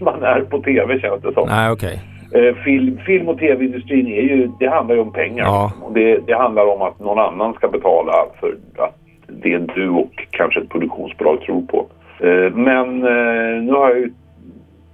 [0.00, 1.48] man är på tv känns det som.
[1.48, 2.02] Nej, okej.
[2.34, 5.44] Eh, film, film och tv-industrin är ju, det handlar ju om pengar.
[5.44, 5.72] Ja.
[5.82, 9.01] Och det, det handlar om att någon annan ska betala för att
[9.42, 11.86] det du och kanske ett produktionsbolag tror på.
[12.20, 14.10] Eh, men eh, nu har jag ju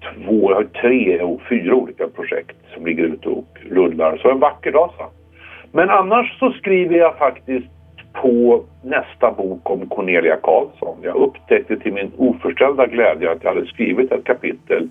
[0.00, 4.16] två, jag har tre och fyra olika projekt som ligger ute och rullar.
[4.16, 5.04] Så en vacker dag så.
[5.72, 7.68] Men annars så skriver jag faktiskt
[8.12, 10.96] på nästa bok om Cornelia Karlsson.
[11.02, 14.88] Jag upptäckte till min oförställda glädje att jag hade skrivit ett kapitel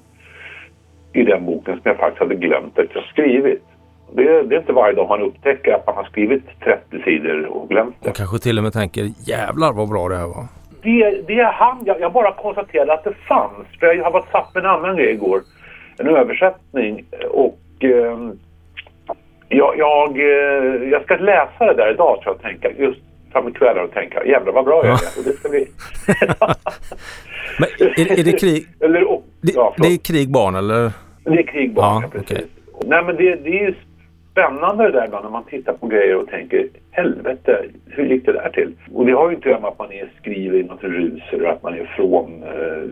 [1.14, 3.64] i den boken som jag faktiskt hade glömt att jag skrivit.
[4.14, 7.70] Det, det är inte varje dag man upptäcker att man har skrivit 30 sidor och
[7.70, 8.10] glömt det.
[8.10, 10.46] Och kanske till och med tänker jävlar vad bra det här var.
[10.82, 13.68] Det, det han, jag, jag bara konstaterade att det fanns.
[13.80, 15.42] För jag har varit satt med en annan grej igår.
[15.98, 17.06] En översättning.
[17.32, 18.18] Och eh,
[19.50, 22.72] jag, jag, eh, jag ska läsa det där idag tror jag tänka.
[22.84, 23.00] Just
[23.32, 25.18] fram ikväll och tänka jävlar vad bra jag är.
[25.18, 25.68] Och det ska bli...
[27.60, 28.68] Men är, är det krig?
[28.80, 30.92] Eller, och, Det, ja, det är krig barn eller?
[31.24, 32.32] Det är krig bara, Ja, precis.
[32.32, 32.46] okej.
[32.86, 33.74] Nej men det, det är ju
[34.38, 38.34] spännande det där ibland när man tittar på grejer och tänker helvete, hur gick det
[38.34, 38.76] där till?
[38.94, 41.50] Och det har ju inte att med att man är skriver i något rus eller
[41.50, 42.90] att man är från eh,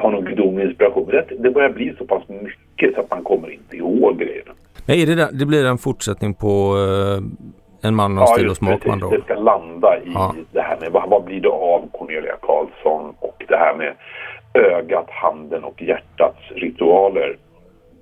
[0.00, 1.08] har någon gudomlig inspiration.
[1.10, 4.52] Det, det börjar bli så pass mycket så att man kommer inte ihåg grejerna.
[4.86, 8.86] Är det, där, det blir en fortsättning på eh, En man av stil och smak
[8.86, 9.10] man då?
[9.10, 10.34] Det ska landa i Ja.
[10.52, 13.94] det här med vad, vad blir det av Cornelia Karlsson och det här med
[14.54, 17.36] ögat, handen och hjärtats ritualer.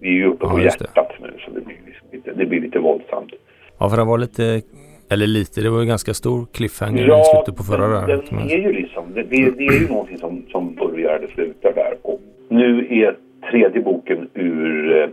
[0.00, 0.64] Vi är ju uppe Ja, på det.
[0.64, 3.32] hjärtat nu så det blir, liksom lite, det blir lite våldsamt.
[3.78, 4.62] Ja, för det var lite,
[5.10, 8.22] eller lite, det var ju ganska stor cliffhanger i slutet på förra den, där.
[8.30, 11.72] den är ju liksom, det, det, det är ju någonting som, som börjar eller slutar
[11.72, 11.94] där.
[12.02, 13.16] Och nu är
[13.50, 15.08] tredje boken ur eh,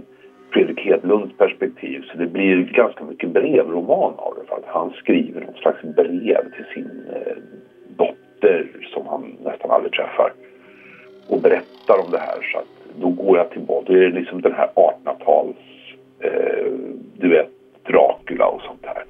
[0.53, 4.47] Fredrik Hedlunds perspektiv så det blir ganska mycket brevroman av det.
[4.47, 7.35] För att han skriver någon slags brev till sin eh,
[7.97, 10.33] dotter som han nästan aldrig träffar
[11.27, 12.49] och berättar om det här.
[12.51, 12.65] Så att
[13.01, 13.85] då går jag tillbaka.
[13.87, 15.57] Då är det liksom den här 1800-tals,
[16.19, 16.71] eh,
[17.17, 17.49] du vet,
[17.87, 19.03] Dracula och sånt här.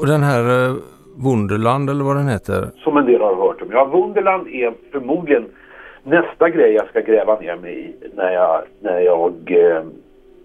[0.00, 0.74] Och den här eh,
[1.16, 2.70] Wunderland eller vad den heter.
[2.84, 3.68] som en del har hört om.
[3.72, 5.44] Ja, Wunderland är förmodligen
[6.02, 8.62] nästa grej jag ska gräva ner mig i när jag...
[8.80, 9.82] När jag eh,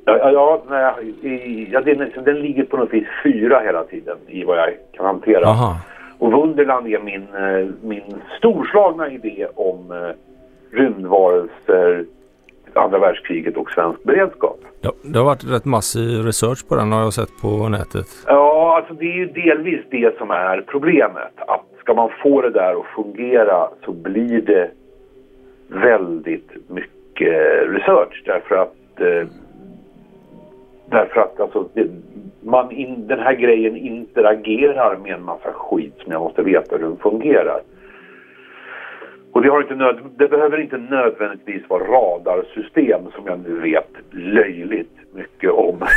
[0.05, 4.17] ja, ja, när jag, i, ja den, den ligger på något vis fyra hela tiden
[4.27, 5.47] i vad jag kan hantera.
[5.47, 5.75] Aha.
[6.19, 10.15] Och Wunderland är min, eh, min storslagna idé om eh,
[10.77, 12.05] rymdvarelser,
[12.77, 14.59] andra världskriget och svensk beredskap.
[14.81, 18.07] Det, det har varit rätt massiv research på den har jag sett på nätet.
[18.27, 21.33] Ja, alltså det är ju delvis det som är problemet.
[21.37, 24.71] Att ska man få det där att fungera så blir det
[25.67, 27.37] väldigt mycket
[27.69, 28.23] research.
[28.25, 29.27] Därför att, eh,
[30.89, 31.87] därför att alltså, det,
[32.41, 36.83] man in, den här grejen interagerar med en massa skit som jag måste veta hur
[36.83, 37.61] den fungerar.
[39.37, 43.89] Och det, har inte nöd, det behöver inte nödvändigtvis vara radarsystem som jag nu vet
[44.11, 45.79] löjligt mycket om.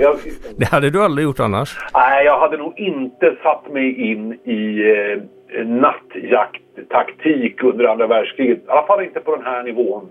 [0.00, 0.16] jag,
[0.56, 1.78] det hade du aldrig gjort annars?
[1.94, 8.58] Nej, jag hade nog inte satt mig in i eh, nattjakttaktik under andra världskriget.
[8.58, 10.08] I alla fall inte på den här nivån.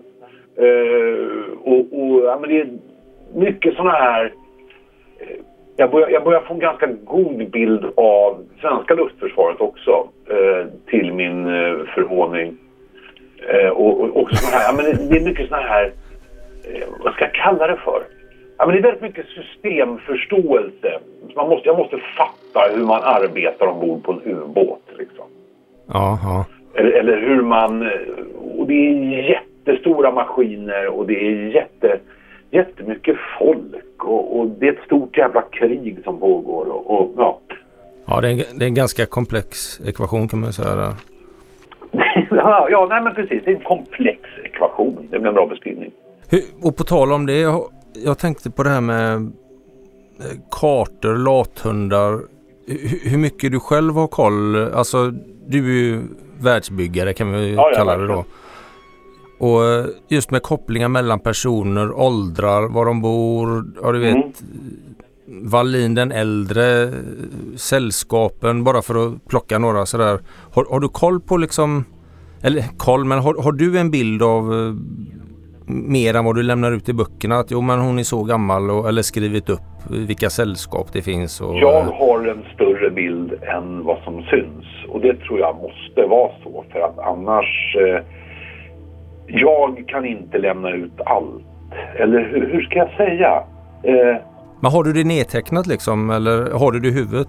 [0.58, 2.70] Eh, och, och ja, men det är
[3.34, 4.34] mycket sådana här...
[5.20, 5.38] Eh,
[5.76, 11.14] jag, börjar, jag börjar få en ganska god bild av svenska luftförsvaret också, eh, till
[11.14, 12.58] min eh, förvåning.
[13.50, 15.92] Eh, och, och också såna här, ja, men det är mycket sådana här,
[16.64, 18.04] eh, vad ska jag kalla det för?
[18.58, 21.00] Ja, men det är väldigt mycket systemförståelse.
[21.36, 24.84] Man måste, jag måste fatta hur man arbetar ombord på en ubåt.
[24.98, 25.26] Liksom.
[25.94, 26.46] Aha.
[26.74, 27.82] Eller, eller hur man...
[27.82, 27.90] Eh,
[28.58, 32.00] och det är jättestora maskiner och det är jätte,
[32.52, 33.95] jättemycket folk.
[34.06, 36.66] Och, och det är ett stort jävla krig som pågår.
[36.66, 37.40] Och, och ja.
[38.06, 40.94] ja, det är, en, det är en ganska komplex ekvation kan man säga.
[42.30, 43.44] ja, ja nej, men precis.
[43.46, 45.08] Det är en komplex ekvation.
[45.12, 45.92] Det blir en bra beskrivning.
[46.30, 47.40] Hur, och på tal om det.
[47.40, 47.62] Jag,
[47.94, 49.22] jag tänkte på det här med eh,
[50.52, 52.12] kartor, lathundar.
[52.68, 54.56] Hur, hur mycket du själv har koll?
[54.74, 55.12] Alltså
[55.48, 56.02] du är ju
[56.44, 58.26] världsbyggare kan vi ja, kalla det då.
[59.38, 64.32] Och eh, just med kopplingar mellan personer, åldrar, var de bor, ja du vet mm.
[65.28, 66.92] Wallin den äldre,
[67.56, 70.20] sällskapen bara för att plocka några sådär.
[70.54, 71.86] Har, har, du koll på liksom,
[72.44, 74.74] eller koll men har, har du en bild av eh,
[75.68, 77.36] mer än vad du lämnar ut i böckerna?
[77.36, 81.42] Att jo men hon är så gammal och, eller skrivit upp vilka sällskap det finns?
[81.42, 86.06] Och, jag har en större bild än vad som syns och det tror jag måste
[86.10, 88.04] vara så för att annars eh,
[89.28, 91.44] jag kan inte lämna ut allt.
[91.96, 93.44] Eller hur, hur ska jag säga?
[93.84, 94.16] Eh,
[94.60, 97.28] men har du det nedtecknat liksom eller har du det i huvudet?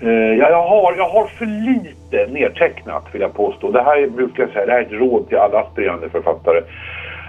[0.00, 3.70] Eh, ja, jag har, jag har för lite nedtecknat vill jag påstå.
[3.70, 6.58] Det här brukar jag säga, det här är ett råd till alla aspirerande författare.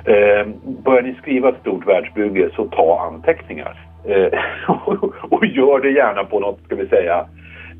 [0.05, 3.87] Eh, börjar ni skriva ett stort världsbygge så ta anteckningar.
[4.05, 4.39] Eh,
[5.29, 7.25] och gör det gärna på något, ska vi säga,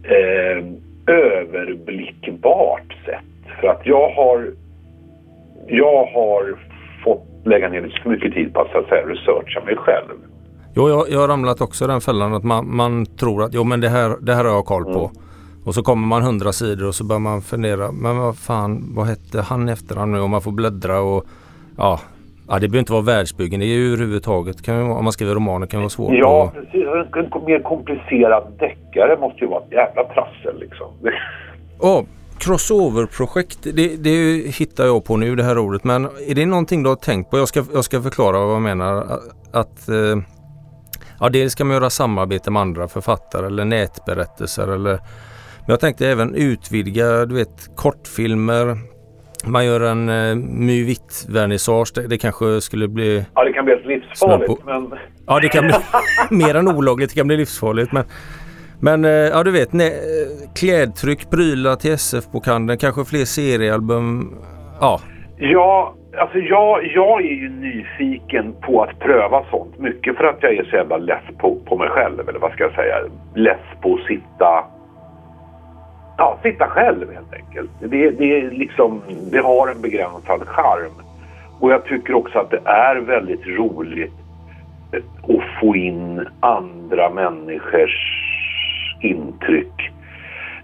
[0.03, 0.65] eh,
[1.07, 3.59] överblickbart sätt.
[3.61, 4.47] För att jag har,
[5.67, 6.59] jag har
[7.03, 10.17] fått lägga ner för mycket tid på att, så att säga, researcha mig själv.
[10.75, 13.63] Jo, jag, jag har ramlat också i den fällan att man, man tror att jo,
[13.63, 14.99] men det, här, det här har jag koll på.
[14.99, 15.11] Mm.
[15.65, 19.05] Och så kommer man hundra sidor och så börjar man fundera, men vad fan, vad
[19.05, 20.19] hette han efter han nu?
[20.19, 21.23] Och man får bläddra och
[21.77, 21.99] ja,
[22.47, 23.59] Ja, det behöver inte vara världsbyggen.
[23.59, 26.13] Det är ju överhuvudtaget, kan, om man skriver romaner kan det vara svårt.
[26.13, 26.53] Ja, att...
[26.53, 26.87] precis.
[27.33, 30.87] En mer komplicerad deckare måste ju vara ett jävla prassel liksom.
[31.81, 32.03] Ja,
[32.39, 35.83] crossover-projekt, det, det hittar jag på nu det här ordet.
[35.83, 37.37] Men är det någonting du har tänkt på?
[37.37, 39.19] Jag ska, jag ska förklara vad jag menar.
[39.53, 40.17] Att, eh,
[41.19, 44.67] ja, dels ska man göra samarbete med andra författare eller nätberättelser.
[44.67, 44.91] Eller,
[45.59, 48.77] men jag tänkte även utvidga du vet, kortfilmer,
[49.45, 50.95] man gör en uh, My
[51.29, 53.25] vernissage det, det kanske skulle bli...
[53.33, 54.65] Ja, det kan bli livsfarligt.
[54.65, 54.93] Men...
[55.27, 55.75] Ja, det kan bli
[56.29, 57.09] mer än olagligt.
[57.09, 57.91] Det kan bli livsfarligt.
[57.91, 58.03] Men,
[58.83, 59.73] men eh, ja, du vet.
[59.73, 59.91] Nej,
[60.55, 64.35] klädtryck, prylar till SF-bokhandeln, kanske fler seriealbum.
[64.79, 64.99] Ja.
[65.37, 69.79] Ja, alltså jag, jag är ju nyfiken på att pröva sånt.
[69.79, 72.29] Mycket för att jag är så jävla less på, på mig själv.
[72.29, 72.95] Eller vad ska jag säga?
[73.35, 74.63] Less på att sitta
[76.17, 77.71] ja, sitta själv helt enkelt.
[77.79, 80.93] Det, det, är liksom, det har en begränsad charm.
[81.59, 84.13] Och jag tycker också att det är väldigt roligt
[84.91, 88.23] eh, att få in andra människors
[89.03, 89.91] intryck.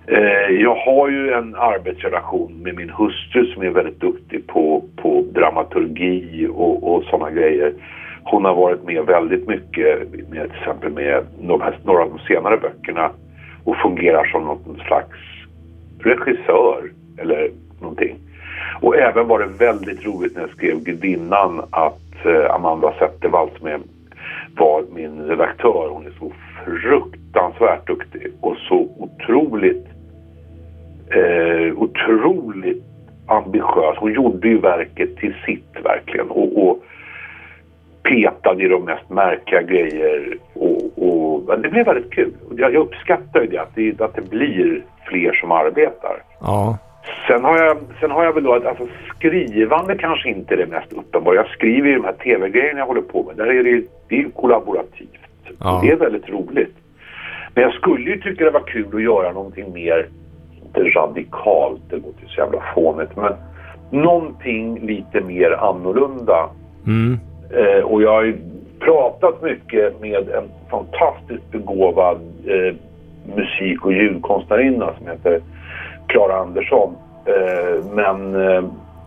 [0.08, 5.26] Eh, jag har ju en arbetsrelation med min hustru som är väldigt duktig på, på
[5.34, 7.74] dramaturgi och, och sådana grejer.
[8.24, 13.12] Hon har varit med väldigt mycket, med, till exempel med några av de senare böckerna
[13.64, 15.18] och fungerar som något slags
[16.00, 17.50] regissör eller
[17.82, 18.16] någonting.
[18.82, 23.68] Och även var det väldigt roligt när jag skrev Gudinnan att eh, Amanda Zettervall som
[23.68, 23.80] är,
[24.60, 26.32] var min redaktör, hon är så
[26.66, 29.88] fruktansvärt duktig och så otroligt
[31.12, 32.84] eh, otroligt
[33.28, 33.98] ambitiös.
[33.98, 36.84] Hon gjorde ju verket till sitt verkligen och, och
[38.04, 42.34] petade i de mest märkliga grejer och, och det blev väldigt kul.
[42.58, 46.24] Jag, jag uppskattar ju det att, det, att det blir fler som arbetar.
[46.40, 46.78] Ja.
[47.28, 50.66] Sen har jag, sen har jag väl då att alltså, skrivande kanske inte är det
[50.66, 51.36] mest uppenbara.
[51.36, 53.36] Jag skriver ju de här tv-grejerna jag håller på med.
[53.36, 55.10] Där är det, det är kollaborativt.
[55.60, 55.80] Ja.
[55.84, 56.76] Det är väldigt roligt.
[57.54, 60.08] Men jag skulle ju tycka det var kul att göra någonting mer,
[60.66, 63.34] inte radikalt, det låter så jävla fånigt, men
[63.90, 66.50] någonting lite mer annorlunda.
[66.88, 67.20] Mm.
[67.50, 68.38] Eh, och jag har ju
[68.80, 72.76] pratat mycket med en fantastiskt begåvad eh,
[73.36, 75.42] musik och ljudkonstnärinna som heter
[76.10, 76.96] Klara Andersson.
[77.26, 78.64] Eh, men eh,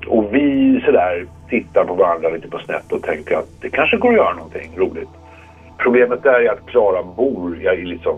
[0.07, 4.09] Och vi sådär tittar på varandra lite på snett och tänker att det kanske går
[4.09, 5.09] att göra någonting roligt.
[5.79, 8.17] Problemet är att Klara bor jag är liksom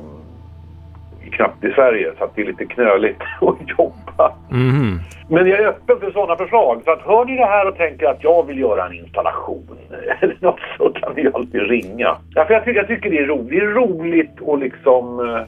[1.31, 4.33] knappt i Sverige så att det är lite knöligt att jobba.
[4.51, 4.99] Mhm.
[5.29, 6.81] Men jag är öppen för sådana förslag.
[6.85, 9.79] Så att hör ni det här och tänker att jag vill göra en installation
[10.21, 12.17] eller något så kan ni ju alltid ringa.
[12.35, 13.51] Ja, för jag, tycker, jag tycker det är roligt.
[13.51, 15.21] Det är roligt att liksom...
[15.21, 15.43] eh,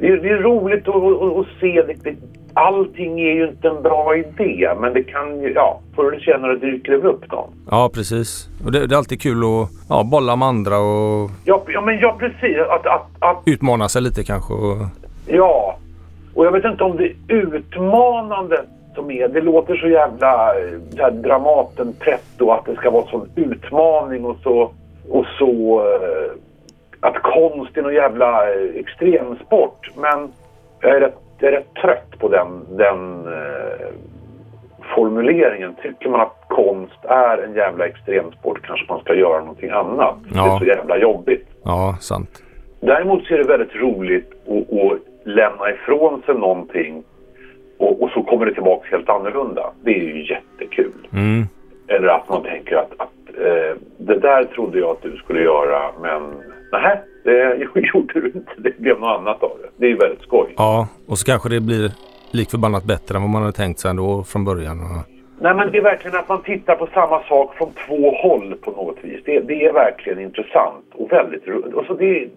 [0.00, 1.82] Det är, det är roligt att, att, att se.
[1.82, 2.16] Det, det,
[2.58, 5.52] allting är ju inte en bra idé men det kan ju...
[5.52, 7.50] Ja, förr eller senare dyker det väl upp någon.
[7.70, 8.48] Ja, precis.
[8.64, 11.98] Och det, det är alltid kul att ja, bolla med andra och Ja, ja men
[11.98, 12.58] ja precis.
[12.58, 14.54] Att, att, att utmana sig lite kanske.
[14.54, 14.76] Och,
[15.30, 15.76] Ja,
[16.34, 18.62] och jag vet inte om det är utmanande
[18.94, 19.28] som är.
[19.28, 24.24] Det låter så jävla eh, så här, Dramaten pretto att det ska vara sån utmaning
[24.24, 24.70] och så,
[25.08, 26.32] och så eh,
[27.00, 29.90] att konst är någon jävla eh, extremsport.
[29.96, 30.32] Men
[30.80, 33.88] jag är rätt, jag är rätt trött på den, den eh,
[34.94, 35.74] formuleringen.
[35.82, 40.14] Tycker man att konst är en jävla extremsport kanske man ska göra någonting annat.
[40.28, 40.58] Det är Ja.
[40.58, 41.46] så jävla jobbigt.
[41.64, 42.42] ja, sant.
[42.80, 47.04] Däremot så är det väldigt roligt att, att lämna ifrån sig någonting
[47.78, 49.70] och, och så kommer det tillbaka helt annorlunda.
[49.84, 51.08] Det är ju jättekul.
[51.12, 51.46] Mm.
[51.88, 55.90] Eller att man tänker att, att eh, det där trodde jag att du skulle göra
[56.02, 56.22] men
[56.72, 58.52] nej, det gjorde du inte.
[58.56, 59.68] Det blev något annat av det.
[59.76, 60.54] Det är ju väldigt skoj.
[60.56, 61.92] Ja, och så kanske det blir
[62.32, 64.78] lik förbannat bättre än vad man hade tänkt sig ändå från början.
[65.40, 68.70] Nej men det är verkligen att man tittar på samma sak från två håll på
[68.70, 69.20] något vis.
[69.24, 71.74] Det, det är verkligen intressant och väldigt roligt.
[71.74, 72.28] Och så det,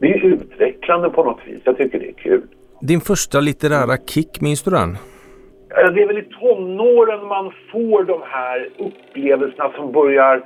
[0.00, 1.60] det är utvecklande på något vis.
[1.64, 2.42] Jag tycker det är kul.
[2.80, 4.90] Din första litterära kick, minns du den?
[4.90, 10.42] Eh, Det är väl i tonåren man får de här upplevelserna som börjar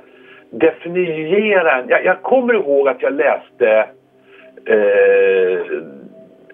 [0.49, 1.89] definiera en.
[1.89, 3.89] Jag, jag kommer ihåg att jag läste
[4.65, 5.61] eh,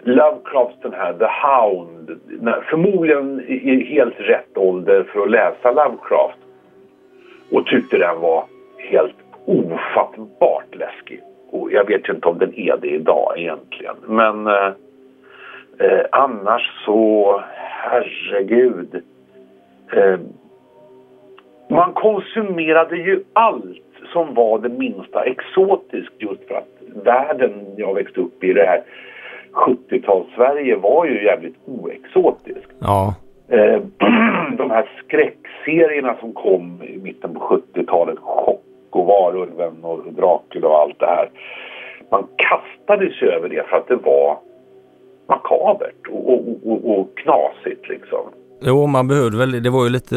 [0.03, 2.19] Lovecrafts den här The Hound.
[2.69, 6.37] Förmodligen i i helt rätt ålder för att läsa Lovecraft.
[7.51, 8.45] Och tyckte den var
[8.77, 11.21] helt ofattbart läskig.
[11.49, 13.95] Och jag vet ju inte om den är det idag egentligen.
[14.07, 14.71] Men eh,
[15.79, 19.03] Eh, annars så, herregud.
[19.91, 20.19] Eh,
[21.69, 23.81] man konsumerade ju allt
[24.13, 28.83] som var det minsta exotiskt just för att världen jag växte upp i, det här
[29.53, 32.67] 70-tals-Sverige var ju jävligt oexotisk.
[32.79, 33.15] Ja,
[33.47, 33.81] Eh,
[34.57, 40.79] de här skräckserierna som kom i mitten på 70-talet, Chock och Varulven och Dracula och
[40.79, 41.29] allt det här.
[42.11, 44.37] Man kastade sig över det för att det var
[45.27, 48.19] makabert och, och, och, och knasigt liksom.
[48.61, 50.15] jo man behövde väl, det var ju lite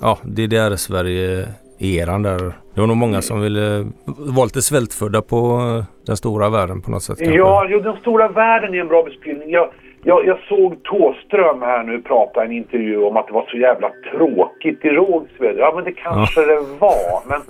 [0.00, 2.38] ja, DDR-Sverige-eran där.
[2.74, 6.90] Det var nog många som ville vara lite svältfödda på eh, den stora världen på
[6.90, 7.18] något sätt.
[7.18, 7.36] kanske.
[7.36, 9.50] Ja, jo, den stora världen är en bra beskrivning.
[9.50, 9.70] Jag,
[10.02, 13.56] jag, jag såg Tåström här nu prata i en intervju om att det var så
[13.56, 15.56] jävla tråkigt i Rågsved.
[15.58, 17.28] Ja, men det kanske det var.
[17.28, 17.40] Men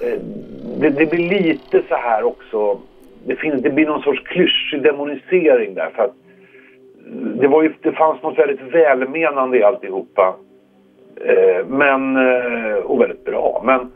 [0.00, 0.18] eh,
[0.80, 2.78] det, det blir lite så här också.
[3.26, 5.90] Det, finns, det blir någon sorts klyschig demonisering där.
[5.96, 6.14] För att
[7.40, 10.34] det, var ju, det fanns något väldigt välmenande i alltihopa.
[11.24, 13.62] Eh, men, eh, och väldigt bra.
[13.64, 13.92] Men,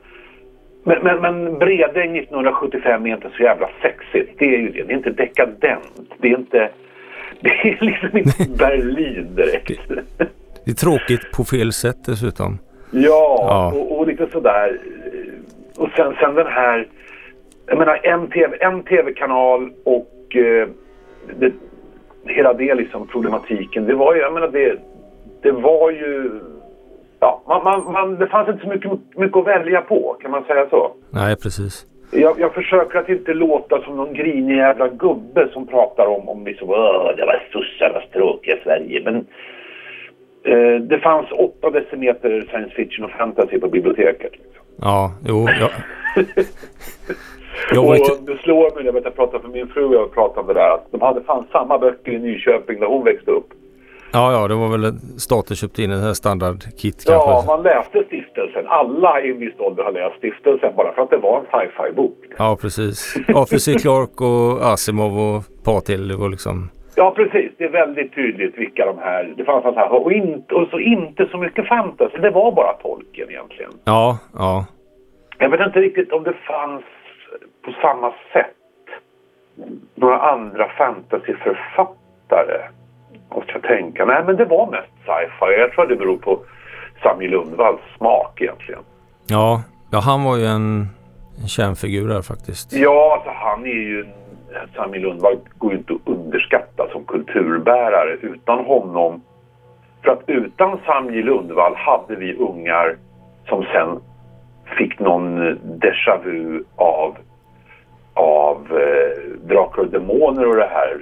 [0.84, 4.38] men, men, men Bredäng 1975 är inte så jävla sexigt.
[4.38, 4.82] Det är ju det.
[4.82, 6.10] Det är inte dekadent.
[6.18, 6.68] Det är inte...
[7.42, 9.80] Det är liksom inte Berlin direkt.
[10.64, 12.58] Det är tråkigt på fel sätt dessutom.
[12.90, 13.72] Ja, Ja.
[13.74, 14.80] Och, och lite sådär.
[15.76, 16.88] Och sen, sen den här...
[17.66, 20.68] Jag menar en, TV, en tv-kanal och eh,
[21.38, 21.52] det,
[22.24, 23.86] hela det liksom problematiken.
[23.86, 24.76] Det var ju, jag menar det,
[25.42, 26.40] det var ju...
[27.20, 30.44] Ja, man, man, man, det fanns inte så mycket, mycket att välja på, kan man
[30.44, 30.92] säga så?
[31.10, 31.86] Nej, precis.
[32.12, 36.44] Jag, jag försöker att inte låta som någon grinig jävla gubbe som pratar om, om
[36.44, 39.02] liksom, Åh, det var sossarnas tråkiga Sverige.
[39.04, 39.16] Men
[40.44, 44.32] eh, det fanns åtta decimeter science fiction och fantasy på biblioteket.
[44.32, 44.64] Liksom.
[44.76, 45.46] Ja, jo.
[45.60, 45.70] Ja.
[47.72, 50.40] Jag och det slår mig, jag vet jag pratade med min fru och jag pratade
[50.40, 53.48] om det där, att de hade fan samma böcker i Nyköping när hon växte upp.
[54.12, 57.46] Ja, ja, det var väl staten köpte in en här standardkit Ja, kanske.
[57.46, 58.66] man läste Stiftelsen.
[58.68, 62.18] Alla i en viss ålder har läst Stiftelsen bara för att det var en sci-fi-bok.
[62.38, 63.16] Ja, precis.
[63.34, 63.74] Arthur C.
[63.82, 65.42] Clarke och Asimov och.
[66.08, 66.70] Det var liksom...
[66.94, 67.52] Ja, precis.
[67.58, 69.34] Det är väldigt tydligt vilka de här...
[69.36, 72.18] Det fanns här, och, inte, och så inte så mycket fantasy.
[72.18, 73.70] Det var bara Tolkien egentligen.
[73.84, 74.66] Ja, ja.
[75.38, 76.82] Jag vet inte riktigt om det fanns
[77.64, 78.56] på samma sätt
[79.94, 82.60] några andra fantasyförfattare.
[83.34, 84.04] Måste jag tänka.
[84.04, 85.60] Nej, men det var mest sci-fi.
[85.60, 86.40] Jag tror det beror på
[87.02, 88.80] Sami Lundvalls smak egentligen.
[89.26, 90.88] Ja, ja han var ju en,
[91.42, 92.72] en kärnfigur där faktiskt.
[92.72, 94.06] Ja, alltså han är ju...
[94.74, 98.12] Sami Lundvall går ju inte att underskatta som kulturbärare.
[98.22, 99.22] Utan honom
[100.02, 102.96] För att utan Samji Lundvall hade vi ungar
[103.48, 104.00] som sen
[104.78, 105.38] fick någon
[105.80, 107.16] déjà vu av,
[108.20, 111.00] av eh, Drakar och Demoner och det här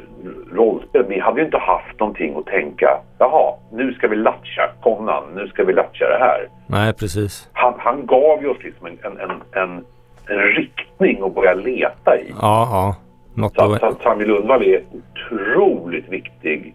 [0.52, 1.04] rollspel.
[1.08, 3.00] Vi hade ju inte haft någonting att tänka.
[3.18, 6.48] Jaha, nu ska vi latcha Conan, nu ska vi latcha det här.
[6.66, 7.48] Nej, precis.
[7.52, 9.84] Han, han gav ju oss liksom en, en, en, en,
[10.26, 12.34] en riktning att börja leta i.
[12.40, 12.96] Ja, ja.
[13.34, 16.74] Något Så, att, så att Lundvall är otroligt viktig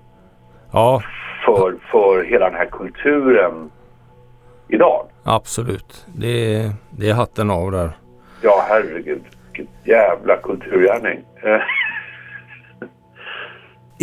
[0.72, 1.02] ja,
[1.46, 3.72] för, för hela den här kulturen
[4.68, 5.06] idag.
[5.24, 6.06] absolut.
[6.16, 7.90] Det är, det är hatten av där.
[8.42, 9.22] Ja, herregud.
[9.58, 11.20] Vilken jävla kulturgärning.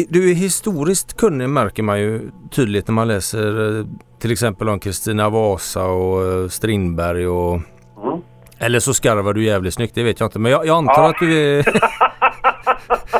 [0.08, 3.86] Du är historiskt kunnig märker man ju tydligt när man läser eh,
[4.20, 7.60] till exempel om Kristina Vasa och eh, Strindberg och
[8.04, 8.20] Mm.
[8.58, 10.38] Eller så skarvar du jävligt snyggt, det vet jag inte.
[10.38, 11.08] Men jag, jag antar Ja.
[11.08, 11.64] att du är...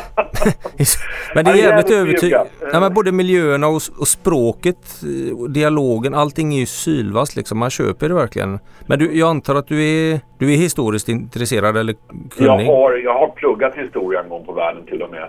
[1.35, 2.49] men det är jävligt övertygande.
[2.73, 7.57] Ja, men både miljöerna och, och språket, eh, och dialogen, allting är ju sylvast liksom.
[7.59, 8.59] Man köper det verkligen.
[8.85, 12.65] Men du, jag antar att du är, du är historiskt intresserad eller Jag kunnig?
[12.65, 15.27] har, jag har pluggat historia en gång på världen till och med.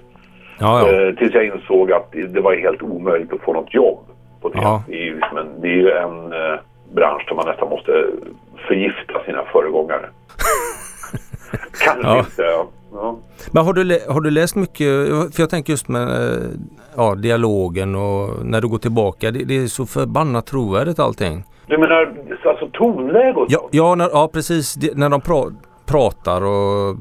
[0.58, 0.92] Ja, ja.
[1.08, 3.98] Eh, tills jag insåg att det var helt omöjligt att få något jobb
[4.40, 4.58] på det.
[4.58, 4.84] Ja.
[4.88, 6.58] Det, är ju liksom en, det är ju en eh,
[6.94, 7.92] bransch där man nästan måste
[8.68, 10.08] förgifta sina föregångare.
[11.84, 12.18] Kanske Ja.
[12.18, 12.42] inte.
[12.92, 13.18] Ja.
[13.52, 14.88] Men har du, har du läst mycket?
[15.34, 16.42] För jag tänker just med eh,
[16.96, 19.30] ja, dialogen och när du går tillbaka.
[19.30, 21.44] Det, det är så förbannat trovärdigt allting.
[21.66, 22.14] Du menar
[22.44, 24.76] alltså tonläge och Ja, ja, när, ja precis.
[24.94, 25.44] När de pra,
[25.86, 26.96] pratar och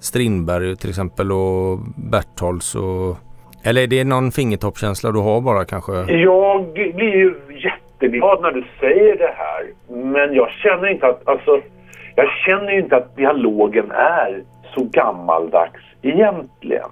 [0.00, 1.78] Strindberg till exempel och
[2.10, 3.16] Bertholds och...
[3.64, 5.92] Eller är det någon fingertoppkänsla du har bara kanske?
[6.12, 9.62] Jag blir ju jätteglad när du säger det här.
[10.02, 11.60] Men jag känner inte att, alltså,
[12.16, 14.42] jag känner inte att dialogen är
[14.74, 16.90] så gammaldags egentligen.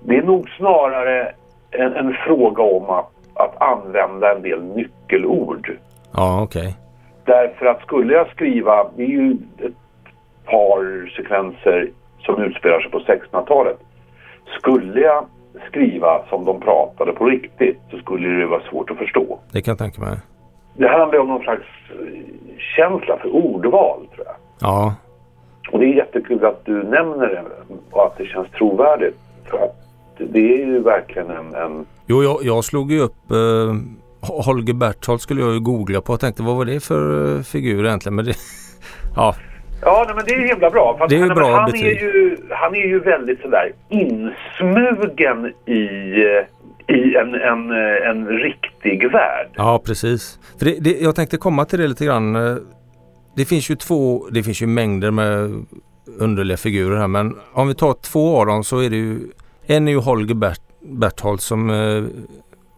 [0.00, 1.32] Det är nog snarare
[1.70, 5.78] en, en fråga om att, att använda en del nyckelord.
[6.14, 6.76] Ja, okej.
[7.24, 9.72] Därför att skulle jag skriva, det är ju ett
[10.44, 13.78] par sekvenser som utspelar sig på 1600-talet.
[14.58, 15.26] Skulle jag
[15.68, 19.38] skriva som de pratade på riktigt så skulle det vara svårt att förstå.
[19.52, 20.18] Det kan jag tänka mig.
[20.74, 22.22] Det handlar om någon slags eh,
[22.76, 24.36] känsla för ordval tror jag.
[24.60, 24.94] Ja,
[25.72, 27.44] Och det är jättekul att du nämner det
[27.90, 29.16] och att det känns trovärdigt.
[29.50, 29.76] För att
[30.18, 33.74] det är ju verkligen en, en Jo, jag, jag slog ju upp eh,
[34.20, 37.86] Holger Berthold skulle jag ju googla på och tänkte vad var det för eh, figur
[37.86, 38.14] egentligen?
[38.14, 38.34] Men det,
[39.16, 39.34] ja,
[39.84, 40.96] Ja, nej, men det är himla bra.
[40.96, 45.52] För att Det är ju bra han, är ju, han är ju väldigt sådär insmugen
[45.66, 45.82] i,
[46.22, 49.48] eh, i en, en, eh, en riktig värld.
[49.56, 50.38] ja precis.
[50.58, 52.36] För det, det, jag tänkte komma till det lite grann.
[53.36, 55.66] Det finns ju två, det finns ju mängder med
[56.18, 59.20] underliga figurer här men om vi tar två av dem så är det ju
[59.66, 62.04] en är ju Holger Bert, Berthold som eh,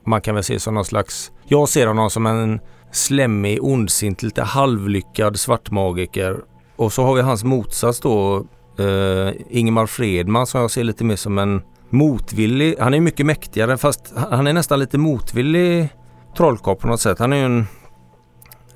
[0.07, 2.61] man kan väl se som någon slags, jag ser honom som en
[2.92, 6.36] slemmig, ondsint, lite halvlyckad svartmagiker.
[6.76, 8.46] Och så har vi hans motsats då,
[8.78, 13.76] eh, Ingemar Fredman som jag ser lite mer som en motvillig, han är mycket mäktigare
[13.76, 15.88] fast han är nästan lite motvillig
[16.36, 17.18] trollkarl på något sätt.
[17.18, 17.66] Han är ju en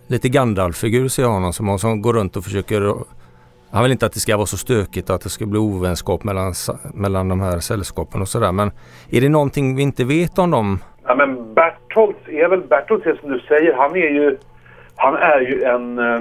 [0.09, 2.95] lite Gandalf-figur ser jag honom som, som går runt och försöker
[3.71, 6.25] han vill inte att det ska vara så stökigt och att det ska bli ovänskap
[6.25, 6.53] mellan,
[6.95, 8.53] mellan de här sällskapen och sådär.
[8.53, 8.71] Men
[9.11, 10.79] är det någonting vi inte vet om dem?
[11.07, 14.37] Ja, men Bertholdt är väl, Bertholdt är som du säger, han är ju,
[14.97, 16.21] han är ju en, eh,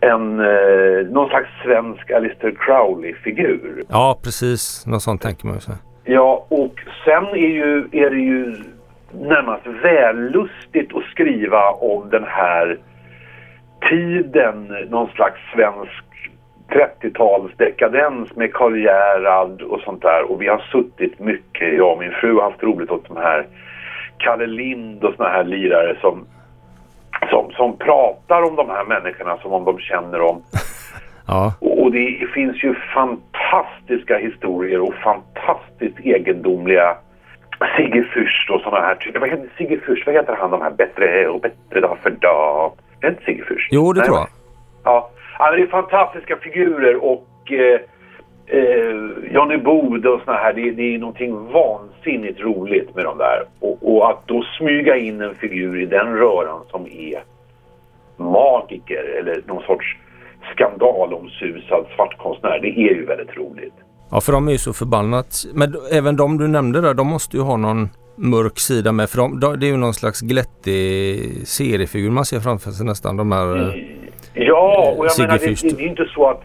[0.00, 3.84] en, eh, någon slags svensk Alistair Crowley-figur.
[3.88, 4.86] Ja, precis.
[4.86, 5.74] Något sånt tänker man ju sig.
[6.04, 8.56] Ja, och sen är, ju, är det ju
[9.12, 12.78] närmast vällustigt att skriva om den här
[13.80, 16.04] tiden, någon slags svensk
[16.68, 20.30] 30-talsdekadens med Karl Gerhard och sånt där.
[20.30, 23.46] Och vi har suttit mycket, jag och min fru har haft roligt åt de här
[24.18, 26.26] Kalle Lind och såna här lirare som,
[27.30, 30.42] som, som pratar om de här människorna som om de känner dem.
[31.30, 36.96] Ja, Och det finns ju fantastiska historier och fantastiskt egendomliga
[37.76, 39.20] Sigge Fürst och sådana här typer.
[39.20, 40.06] Vad heter Sigge Fürst?
[40.06, 42.72] Vad heter han de här Bättre och bättre dag för dag?
[43.00, 43.68] Är det inte Sigge Fürst?
[43.70, 44.28] jo det Nej, tror jag.
[44.84, 45.10] Ja.
[45.38, 47.80] ja, det är fantastiska figurer och eh,
[48.46, 48.96] eh,
[49.34, 50.52] Johnny Bode och såna här.
[50.52, 53.42] Det, det är någonting vansinnigt roligt med de där.
[53.60, 57.22] Och, och att då smyga in en figur i den röran som är
[58.16, 59.96] magiker eller någon sorts
[60.54, 62.58] skandalomsusad svartkonstnär.
[62.62, 63.74] Det är ju väldigt roligt.
[64.10, 65.44] Ja, för de är ju så förbannat.
[65.54, 67.88] Men även de du nämnde där, de måste ju ha någon
[68.18, 69.10] mörk sida med.
[69.10, 73.16] För de, de, det är ju någon slags glättig seriefigur man ser framför sig nästan.
[73.16, 73.56] De här...
[73.56, 73.74] eh,
[74.34, 76.42] Ja, och jag Sigge menar det, det, är inte så att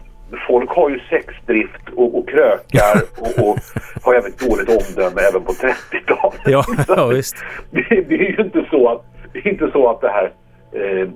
[0.48, 3.58] folk har ju sexdrift och, och krökar och, och
[4.02, 6.40] har jävligt dåligt omdöme även på 30-talet.
[6.44, 7.36] Ja, ja visst.
[7.70, 10.32] Det, det, är ju inte så att det, är inte så att det här
[10.72, 11.08] eh,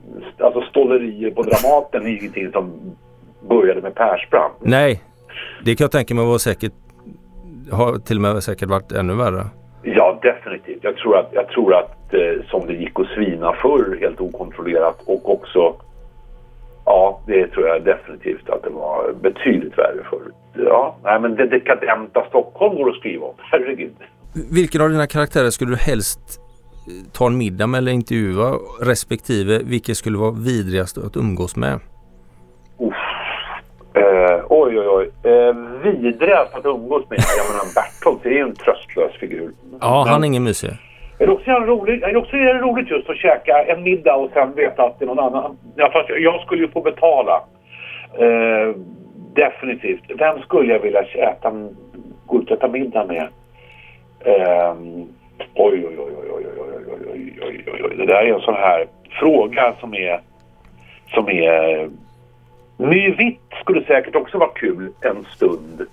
[0.46, 2.96] alltså stålerier på Dramaten är ingenting som
[3.48, 4.56] började med Persbrandt.
[4.60, 5.02] Nej,
[5.64, 6.72] det kan jag tänka mig var säkert
[7.70, 9.44] har till och med säkert varit ännu värre.
[9.82, 10.84] Ja, definitivt.
[10.84, 15.02] Jag tror att, jag tror att eh, som det gick att svina förr helt okontrollerat
[15.06, 15.76] och också
[16.90, 20.34] Ja, det tror jag definitivt att det var betydligt värre förut.
[20.54, 23.34] Ja, nej men det dekadenta Stockholm går att skriva om.
[23.38, 23.94] Herregud.
[24.52, 26.20] Vilken av dina karaktärer skulle du helst
[26.88, 31.80] eh, ta en middag med eller intervjua respektive vilket skulle vara vidrigast att umgås med?
[33.98, 35.30] Eh, oj, oj, oj.
[35.32, 37.18] Eh, vidrigast att umgås med?
[37.36, 39.50] Jag menar Bertolt är ju en tröstlös figur.
[39.80, 40.70] Ja, han är ingen mysig.
[41.18, 44.14] Är det också, roligt, är det också är det roligt just att käka en middag
[44.14, 45.56] och sen veta att det är någon annan?
[45.76, 47.42] Ja, fast jag skulle ju få betala.
[48.18, 48.76] Eh,
[49.34, 50.02] definitivt.
[50.18, 51.52] Vem skulle jag vilja äta,
[52.26, 53.28] gå ut och äta middag med?
[54.20, 54.74] Eh,
[55.54, 57.96] oj, oj, oj, oj, oj, oj, oj, oj, oj, oj, oj.
[57.96, 58.86] Det där är en sån här
[59.20, 60.20] fråga som är,
[61.14, 61.88] som är
[62.78, 65.86] My Vitt skulle säkert också vara kul en stund.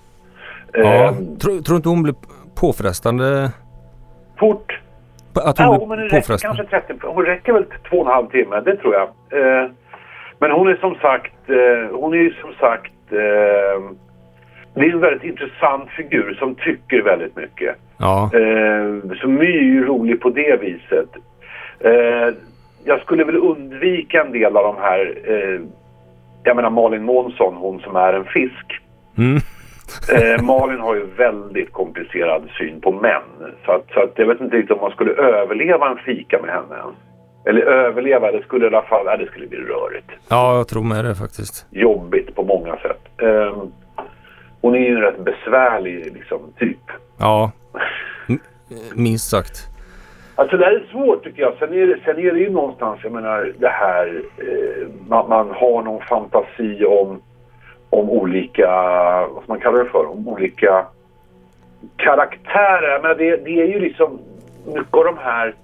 [0.72, 2.14] Ja, um, tror, tror inte hon blir
[2.54, 3.52] påfrestande?
[4.38, 4.80] Fort?
[5.34, 8.26] Att hon ja, men det räcker kanske 30, hon räcker väl två och en halv
[8.26, 9.08] timme, det tror jag.
[9.40, 9.70] Uh,
[10.38, 13.90] men hon är som sagt, uh, hon är ju som sagt, uh,
[14.74, 17.76] det är en väldigt intressant figur som tycker väldigt mycket.
[17.98, 18.30] Ja.
[19.20, 21.08] så My är ju rolig på det viset.
[22.84, 25.14] jag skulle väl undvika en del av de här
[26.46, 28.80] jag menar Malin Månsson, hon som är en fisk.
[29.18, 29.36] Mm.
[30.14, 33.52] eh, Malin har ju väldigt komplicerad syn på män.
[33.64, 36.50] Så, att, så att jag vet inte riktigt om man skulle överleva en fika med
[36.50, 36.82] henne.
[37.48, 40.10] Eller överleva, det skulle i alla fall, nej, det skulle bli rörigt.
[40.28, 41.66] Ja, jag tror med det faktiskt.
[41.70, 43.22] Jobbigt på många sätt.
[43.22, 43.62] Eh,
[44.60, 46.80] hon är ju en rätt besvärlig liksom, typ.
[47.18, 47.50] Ja,
[48.94, 49.75] minst sagt.
[50.38, 51.54] Alltså det här är svårt tycker jag.
[51.58, 55.50] Sen är det, sen är det ju någonstans, jag menar det här, eh, man, man,
[55.50, 57.22] har någon fantasi om,
[57.90, 58.70] om olika,
[59.34, 60.86] vad ska man kalla det för, om olika
[61.96, 63.02] karaktärer.
[63.02, 64.18] Men det, det är ju liksom
[64.74, 65.54] mycket av de här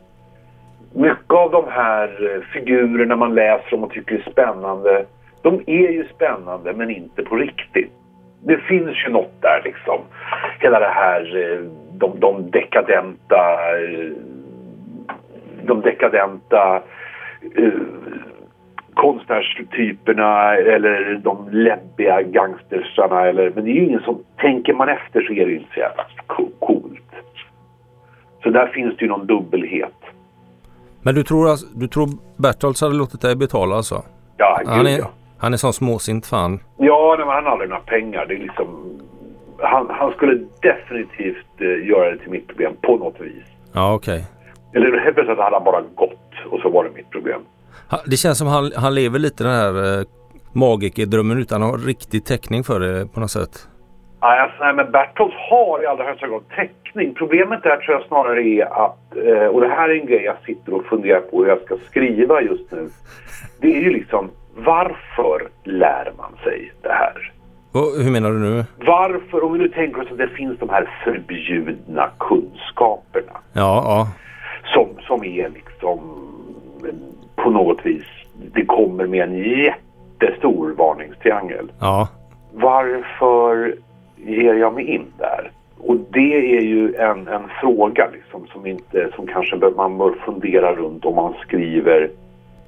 [0.95, 5.05] mycket av de här eh, figurerna man läser om och tycker är spännande,
[5.43, 7.93] de är ju spännande men inte på riktigt.
[8.45, 10.01] Det finns ju något där liksom.
[10.59, 11.61] Hela det här, eh,
[11.93, 14.13] de, de dekadenta eh,
[15.67, 16.83] de dekadenta
[17.57, 17.73] eh,
[18.95, 23.27] konstnärstyperna eller de läbbiga gangstersarna.
[23.27, 24.23] Eller, men det är ju ingen som...
[24.37, 26.05] Tänker man efter så är det inte så jävla
[26.59, 26.99] coolt.
[28.43, 29.95] Så där finns det ju någon dubbelhet.
[31.03, 34.03] Men du tror, alltså, du tror Bertholtz hade låtit dig betala alltså?
[34.37, 35.11] Ja, han är, ja.
[35.39, 36.61] Han är sån småsint fan.
[36.79, 38.27] Ja, nej, men han har aldrig några pengar.
[38.27, 38.99] Det är liksom...
[39.59, 43.45] Han, han skulle definitivt eh, göra det till mitt problem på något vis.
[43.73, 44.15] Ja, okej.
[44.15, 44.42] Okay.
[44.75, 47.41] Eller helt plötsligt hade han bara gått och så var det mitt problem.
[48.07, 50.07] Det känns som han, han lever lite den här eh,
[50.53, 53.69] magikerdrömmen utan att ha riktig täckning för det på något sätt.
[54.23, 57.15] Nej, alltså, nej men Bertholdt har i allra högsta grad täckning.
[57.15, 60.37] Problemet där tror jag snarare är att, eh, och det här är en grej jag
[60.47, 62.89] sitter och funderar på hur jag ska skriva just nu.
[63.61, 67.33] Det är ju liksom, varför lär man sig det här?
[67.73, 68.65] Och, hur menar du nu?
[68.87, 73.33] Varför, om vi nu tänker oss att det finns de här förbjudna kunskaperna.
[73.53, 74.09] Ja, ja
[74.73, 76.01] som, som är liksom
[77.37, 78.05] på något vis,
[78.55, 81.73] det kommer med en jättestor varningstriangel.
[81.81, 82.09] Ja.
[82.53, 83.75] Varför
[84.17, 85.51] ger jag mig in där?
[85.79, 90.75] Och det är ju en, en fråga liksom som, inte, som kanske man bör fundera
[90.75, 92.11] runt om man skriver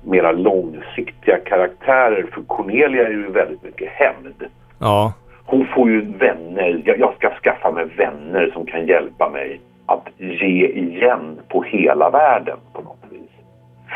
[0.02, 2.26] mera långsiktiga karaktärer.
[2.32, 4.44] För Cornelia är ju väldigt mycket hämnd.
[4.78, 5.12] Ja.
[5.44, 6.82] Hon får ju vänner.
[6.84, 12.10] Jag, jag ska skaffa mig vänner som kan hjälpa mig att ge igen på hela
[12.10, 13.30] världen på något vis.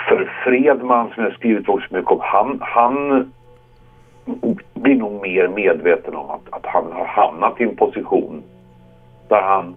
[0.09, 3.33] För Fredman som jag skrivit också mycket om, han, han
[4.75, 8.43] blir nog mer medveten om att, att han har hamnat i en position
[9.29, 9.75] där han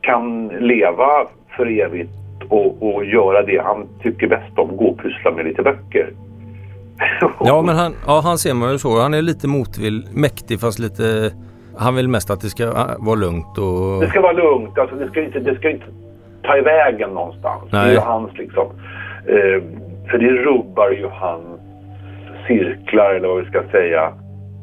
[0.00, 2.12] kan leva för evigt
[2.48, 6.12] och, och göra det han tycker bäst om, gå och pyssla med lite böcker.
[7.40, 9.00] ja men han, ja, han ser man ju så.
[9.00, 11.32] Han är lite motvill, mäktig fast lite
[11.76, 14.00] han vill mest att det ska ah, vara lugnt och...
[14.00, 14.78] Det ska vara lugnt.
[14.78, 15.86] Alltså det ska inte, det ska inte
[16.42, 17.62] ta iväg en någonstans.
[17.70, 17.84] Nej.
[17.84, 18.66] Det är ju hans liksom.
[19.26, 19.62] Eh,
[20.10, 21.60] för det rubbar ju hans
[22.46, 24.12] cirklar eller vad vi ska säga.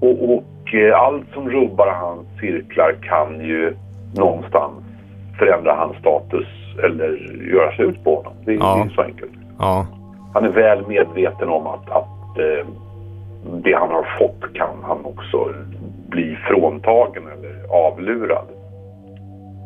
[0.02, 3.74] Och, och eh, allt som rubbar hans cirklar kan ju
[4.16, 4.74] någonstans
[5.40, 6.48] förändra hans status
[6.84, 8.34] eller göra slut på honom.
[8.46, 8.86] Det, ja.
[8.86, 9.32] är så enkelt.
[9.60, 9.86] Ja.
[10.34, 12.68] Han är väl medveten om att, att eh,
[13.64, 15.54] det han har fått kan han också
[16.10, 18.48] bli fråntagen eller avlurad.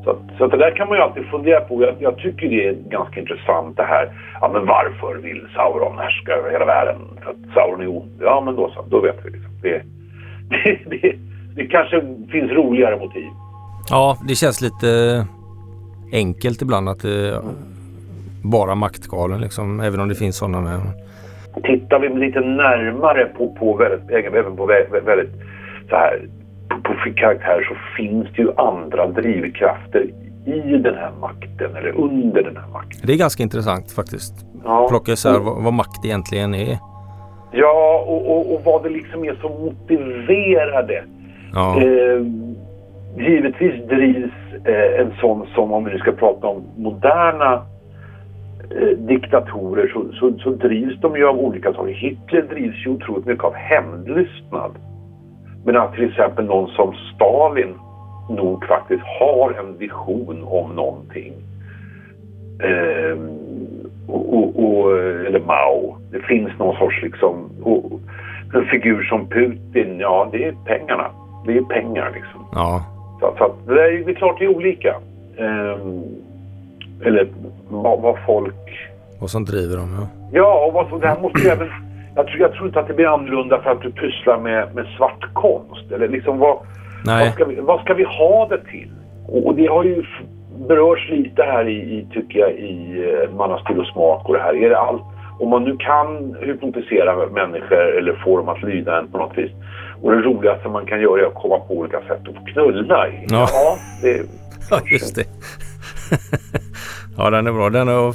[0.03, 1.83] Så, att, så att det där kan man ju alltid fundera på.
[1.83, 4.11] Jag, jag, tycker det är ganska intressant det här.
[4.41, 6.97] Ja, men varför vill Sauron härska över hela världen?
[7.23, 8.11] För att Sauron är ond.
[8.21, 8.85] Ja, men då så.
[8.89, 9.29] Då vet vi.
[9.29, 9.51] Liksom.
[9.61, 9.81] Det,
[10.49, 11.15] det, det,
[11.55, 13.27] det kanske finns roligare motiv.
[13.89, 14.87] Ja, det känns lite
[16.13, 17.41] enkelt ibland att det
[18.43, 19.79] bara maktgalen liksom.
[19.79, 20.79] Även om det finns sådana med.
[21.63, 25.29] Tittar vi lite närmare på, på väldigt, även på väldigt,
[25.97, 26.21] här
[26.83, 30.07] på karaktärer så finns det ju andra drivkrafter
[30.45, 33.01] i den här makten eller under den här makten.
[33.03, 34.33] Det är ganska intressant faktiskt.
[34.63, 34.87] Ja.
[34.89, 36.77] Plocka isär vad, vad makt egentligen är.
[37.51, 41.03] Ja, och, och, och vad det liksom är som motiverar det.
[41.53, 41.81] Ja.
[41.81, 42.21] Eh,
[43.17, 47.53] givetvis drivs eh, en sån som, om vi nu ska prata om moderna
[48.71, 51.93] eh, diktatorer, så, så, så, drivs de ju av olika saker.
[51.93, 54.71] Hitler drivs ju otroligt mycket av hämndlystnad.
[55.65, 57.73] Medan till exempel någon som Stalin
[58.29, 61.33] nog faktiskt har en vision om någonting.
[62.59, 63.17] Eh,
[64.07, 65.97] och, och, och, eller Mao.
[66.11, 67.49] Det finns någon sorts liksom...
[67.63, 67.99] Och,
[68.53, 71.09] en figur som Putin, ja det är pengarna.
[71.45, 72.45] Det är pengar liksom.
[72.51, 72.85] Ja.
[73.19, 74.95] Så, så att det, är, det är klart det är olika.
[75.37, 75.77] Eh,
[77.07, 77.27] eller
[77.69, 78.89] vad, vad, folk...
[79.19, 80.07] Vad som driver dem, ja.
[80.33, 81.69] Ja, och vad, det här måste ju även
[82.15, 84.85] jag tror, jag tror inte att det blir annorlunda för att du pysslar med, med
[84.97, 85.91] svart konst.
[85.91, 86.57] Eller liksom vad,
[87.05, 88.91] vad, ska vi, vad ska vi ha det till?
[89.27, 90.03] Och det har ju
[90.67, 94.33] berörs lite här i, i tycker jag, i eh, Man har stil och smak och
[94.33, 94.55] det här.
[94.55, 95.01] Är det allt,
[95.39, 99.51] om man nu kan hypnotisera människor eller få dem att lyda en på något vis.
[100.01, 103.25] Och det roligaste man kan göra är att komma på olika sätt att knulla i.
[103.29, 104.21] Ja, ja, det,
[104.69, 105.25] ja just det.
[107.17, 107.69] ja, den är bra.
[107.69, 108.13] Den har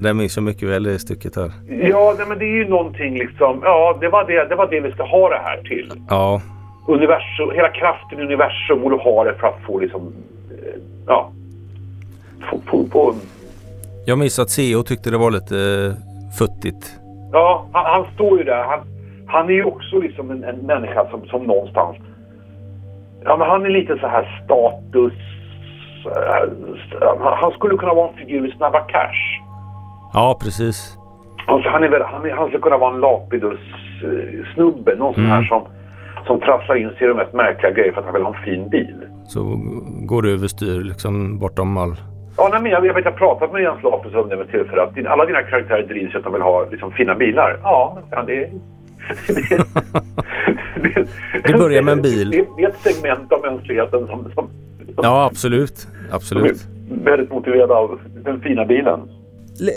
[0.00, 1.50] den minns så mycket väl det stycket här.
[1.68, 3.60] Ja, nej, men det är ju någonting liksom.
[3.64, 5.92] Ja, det var det, det var det vi ska ha det här till.
[6.08, 6.42] Ja.
[6.86, 10.12] Universum, hela kraften i universum och du har det för att få liksom,
[10.50, 11.32] eh, ja.
[12.50, 13.14] Få, få, få.
[14.06, 15.94] Jag minns att CEO tyckte det var lite uh,
[16.38, 17.00] futtigt.
[17.32, 18.64] Ja, han, han, står ju där.
[18.64, 18.80] Han,
[19.26, 21.96] han är ju också liksom en, en människa som, som någonstans...
[23.24, 25.12] Ja, men han är lite så här status...
[26.06, 29.49] Uh, han skulle kunna vara en figur i Snabba Cash.
[30.12, 30.96] Ja, precis.
[31.46, 34.96] Alltså, han, är väl, han, är, han skulle kunna vara en Lapidus-snubbe.
[34.96, 35.48] Någon sån här mm.
[35.48, 35.62] som,
[36.26, 38.42] som trasslar in sig i de mest märkliga grejer för att han vill ha en
[38.44, 38.96] fin bil.
[39.24, 39.40] Så
[40.06, 41.96] går det överstyr liksom bortom all...
[42.36, 44.50] Ja, nej, men jag, jag vet jag har pratat med Jens Lapidus om det med
[44.50, 47.58] tillfälle att alla dina karaktärer drivs att de vill ha liksom, fina bilar.
[47.62, 48.50] Ja, men det är...
[50.82, 51.08] det,
[51.44, 52.30] det börjar med en bil.
[52.30, 54.48] Det, det, är ett segment av mänskligheten som, som, som
[55.02, 55.88] ja, absolut.
[56.12, 56.56] absolut.
[56.56, 59.00] Som är väldigt motiverad av den fina bilen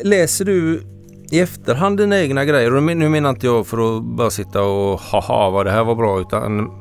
[0.03, 0.81] läser du
[1.31, 2.75] i efterhand dina egna grejer?
[2.75, 5.95] Och nu menar inte jag för att bara sitta och haha vad det här var
[5.95, 6.71] bra utan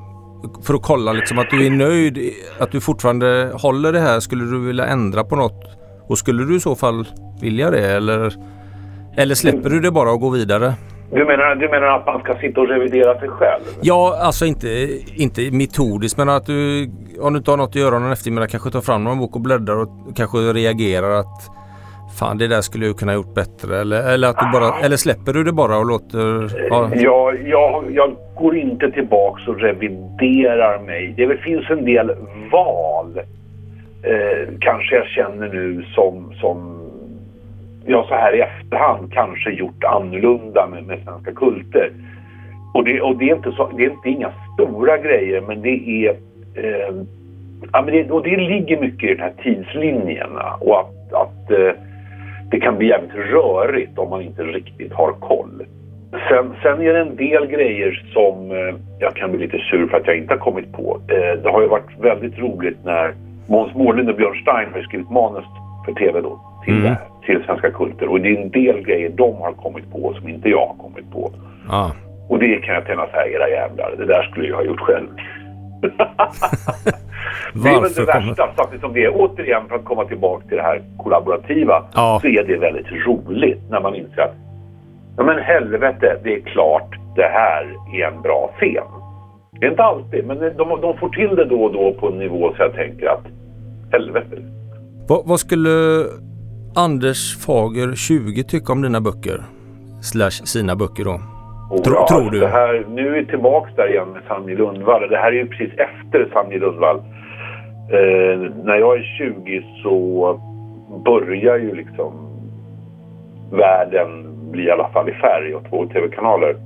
[0.63, 4.21] för att kolla liksom att du är nöjd, att du fortfarande håller det här.
[4.21, 5.65] Skulle du vilja ändra på något?
[6.09, 7.09] Och skulle du i så fall
[7.41, 8.33] vilja det eller,
[9.17, 10.75] eller släpper du det bara och går vidare?
[11.11, 13.63] Du menar, du menar att man ska sitta och revidera sig själv?
[13.83, 16.91] Ja, alltså inte, inte metodiskt men att du
[17.21, 19.41] om du inte har något att göra någon eftermiddag kanske tar fram någon bok och
[19.41, 21.51] bläddrar och kanske reagerar att
[22.19, 25.33] Fan det där skulle jag kunna gjort bättre eller, eller, att du bara, eller släpper
[25.33, 26.51] du det bara och låter...
[26.69, 26.91] Ja.
[26.95, 31.15] Jag, jag, jag går inte tillbaks och reviderar mig.
[31.17, 32.11] Det finns en del
[32.53, 33.21] val
[34.03, 36.83] eh, kanske jag känner nu som, som
[37.87, 41.91] jag så här i efterhand kanske gjort annorlunda med, med svenska kulter.
[42.75, 46.07] Och det, och det, är inte så, det är inte inga stora grejer men det
[46.07, 46.11] är...
[46.55, 46.95] Eh,
[47.73, 51.73] ja, men det, och det ligger mycket i de här tidslinjerna och att, att eh,
[52.53, 55.67] det kan bli jävligt rörigt om man inte riktigt har koll.
[56.29, 59.97] Sen, sen är det en del grejer som eh, jag kan bli lite sur för
[59.97, 61.01] att jag inte har kommit på.
[61.09, 63.15] Eh, det har ju varit väldigt roligt när
[63.47, 65.45] Måns Mårlund och Björn Stein har skrivit manus
[65.85, 66.95] för tv då till, mm.
[67.27, 68.09] till Svenska Kulter.
[68.09, 71.11] Och det är en del grejer de har kommit på som inte jag har kommit
[71.13, 71.33] på.
[71.69, 71.91] Ah.
[72.29, 74.81] Och det kan jag tänka så här, era jävlar, det där skulle jag ha gjort
[74.81, 75.09] själv.
[77.53, 79.11] det är väl det värsta samtidigt som det är.
[79.15, 82.19] Återigen för att komma tillbaka till det här kollaborativa ja.
[82.23, 84.35] så är det väldigt roligt när man inser att
[85.17, 88.85] ja men helvete, det är klart det här är en bra scen.
[89.61, 92.19] Det är inte alltid, men de, de får till det då och då på en
[92.19, 93.25] nivå så jag tänker att
[93.93, 94.37] helvete.
[95.09, 96.05] Vad, vad skulle
[96.75, 99.43] Anders Fager 20 tycka om dina böcker?
[100.03, 101.21] Slash sina böcker då?
[101.85, 102.41] Tro, tror du?
[102.41, 105.09] Det här, nu är vi tillbaka där igen med Sanny Lundvall.
[105.09, 107.03] Det här är ju precis efter Sanny Lundvall.
[107.93, 110.41] Eh, när jag är 20 så
[111.05, 112.13] börjar ju liksom
[113.51, 114.09] världen
[114.51, 116.57] bli i alla fall i färg och två tv-kanaler.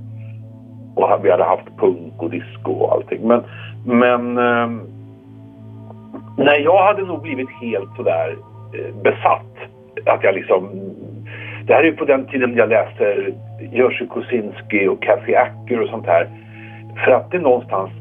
[0.95, 3.27] och vi hade haft punk och disco och allting.
[3.27, 3.43] Men,
[3.85, 4.69] men eh,
[6.37, 8.35] nej, jag hade nog blivit helt sådär
[8.73, 9.55] eh, besatt.
[10.05, 10.69] Att jag liksom...
[11.65, 13.33] Det här är ju på den tiden jag läste
[13.71, 16.27] Jerzy Kosinski och Kathy Acker och sånt här.
[17.05, 17.91] För att det någonstans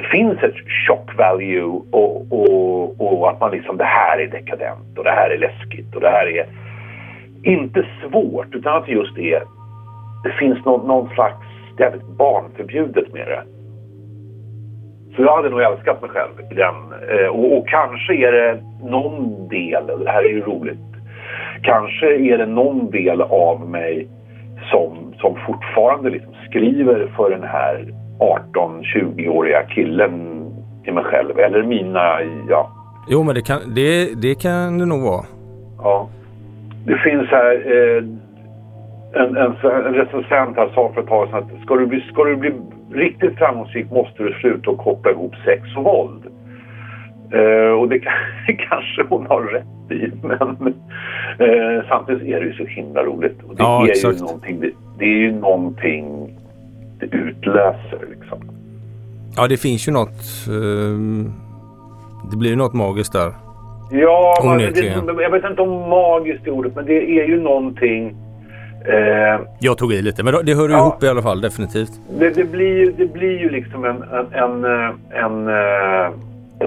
[0.00, 0.54] finns ett
[0.86, 5.30] shock value och, och, och att man liksom det här är dekadent och det här
[5.30, 6.46] är läskigt och det här är
[7.42, 9.42] inte svårt utan att det just är
[10.22, 11.46] det finns någon, någon slags
[11.78, 13.42] jävligt barnförbjudet med det.
[15.16, 16.74] Så jag hade nog älskat mig själv i den.
[17.08, 20.78] Eh, och, och, kanske är det någon del, och det här är ju roligt,
[21.62, 24.08] kanske är det någon del av mig
[24.70, 27.86] som, som fortfarande liksom skriver för den här
[28.20, 30.44] 18-20-åriga killen
[30.84, 31.38] i mig själv.
[31.38, 32.70] Eller mina, ja.
[33.08, 35.24] Jo men det kan det, det, kan det nog vara.
[35.78, 36.08] Ja.
[36.86, 38.04] Det finns här eh,
[39.12, 42.24] en, en, en recensent här sa för ett tag sedan att ska du, bli, ska
[42.24, 42.52] du bli
[42.92, 46.24] riktigt framgångsrik måste du sluta att koppla ihop sex och våld.
[47.34, 48.12] Uh, och det kan,
[48.68, 50.74] kanske hon har rätt i men
[51.40, 53.42] uh, samtidigt är det ju så himla roligt.
[53.42, 54.16] Och det, ja, är exakt.
[54.16, 56.30] ju någonting, det, det, är ju någonting
[57.00, 58.38] det utlöser liksom.
[59.36, 60.48] Ja det finns ju något.
[60.50, 61.24] Uh,
[62.30, 63.32] det blir ju något magiskt där.
[63.92, 68.16] Ja, det, jag vet inte om magiskt är ordet men det är ju någonting
[68.84, 71.92] Eh, jag tog i lite, men det hör ja, ihop i alla fall definitivt.
[72.18, 74.02] Det, det, blir, det blir ju liksom en...
[74.02, 74.64] en, en,
[75.10, 76.12] en eh,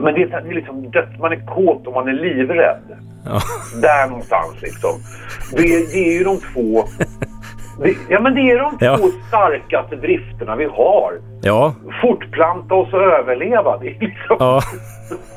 [0.02, 1.20] men det är, det är liksom dött.
[1.20, 2.98] Man är kåt och man är livrädd.
[3.26, 3.42] Ja.
[3.82, 4.92] Där någonstans liksom.
[5.52, 6.84] Det, det är ju de två...
[7.82, 8.98] Det, ja men det är de ja.
[8.98, 11.14] två starkaste drifterna vi har.
[11.42, 11.76] Ja.
[12.02, 13.78] Fortplanta oss och överleva.
[13.78, 14.38] Det är liksom...
[14.40, 14.62] Ja.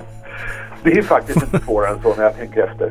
[0.82, 2.90] det är faktiskt inte svårare än så när jag tänker efter.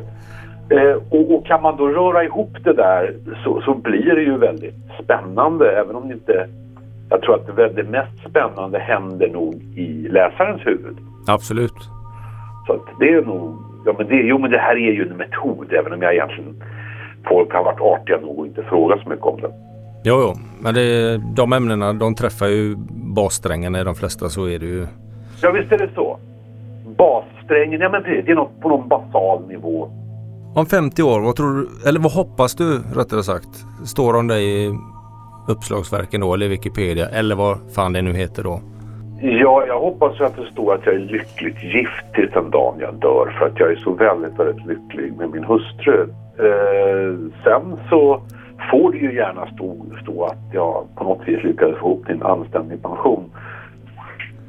[0.70, 4.38] Eh, och, och, kan man då röra ihop det där så, så, blir det ju
[4.38, 4.74] väldigt
[5.04, 6.48] spännande även om det inte...
[7.10, 10.96] Jag tror att det, det mest spännande händer nog i läsarens huvud.
[11.26, 11.90] Absolut.
[12.66, 13.58] Så att det är nog...
[13.84, 16.62] Ja, men det, jo men det här är ju en metod även om jag egentligen...
[17.28, 19.50] Folk har varit artiga nog och inte frågat så mycket om det.
[20.04, 20.34] Jo, jo.
[20.60, 22.74] Men det, de ämnena de träffar ju
[23.16, 24.86] bassträngarna i de flesta så är det ju.
[25.42, 26.18] Ja visst är det så.
[26.96, 28.26] Bassträngen, ja men precis.
[28.26, 29.88] Det är något på någon basal nivå
[30.56, 33.48] om 50 år, vad tror du, eller vad hoppas du rättare sagt,
[33.84, 34.78] står om dig i
[35.48, 38.60] uppslagsverken då eller Wikipedia eller vad fan det nu heter då?
[39.20, 42.94] Ja, jag hoppas att det står att jag är lyckligt gift tills den dagen jag
[42.94, 46.06] dör för att jag är så väldigt, väldigt lycklig med min hustru.
[46.38, 48.20] Eh, sen så
[48.70, 52.14] får det ju gärna stå, stå att jag på något vis lyckades få ihop till
[52.14, 53.30] en anständig pension.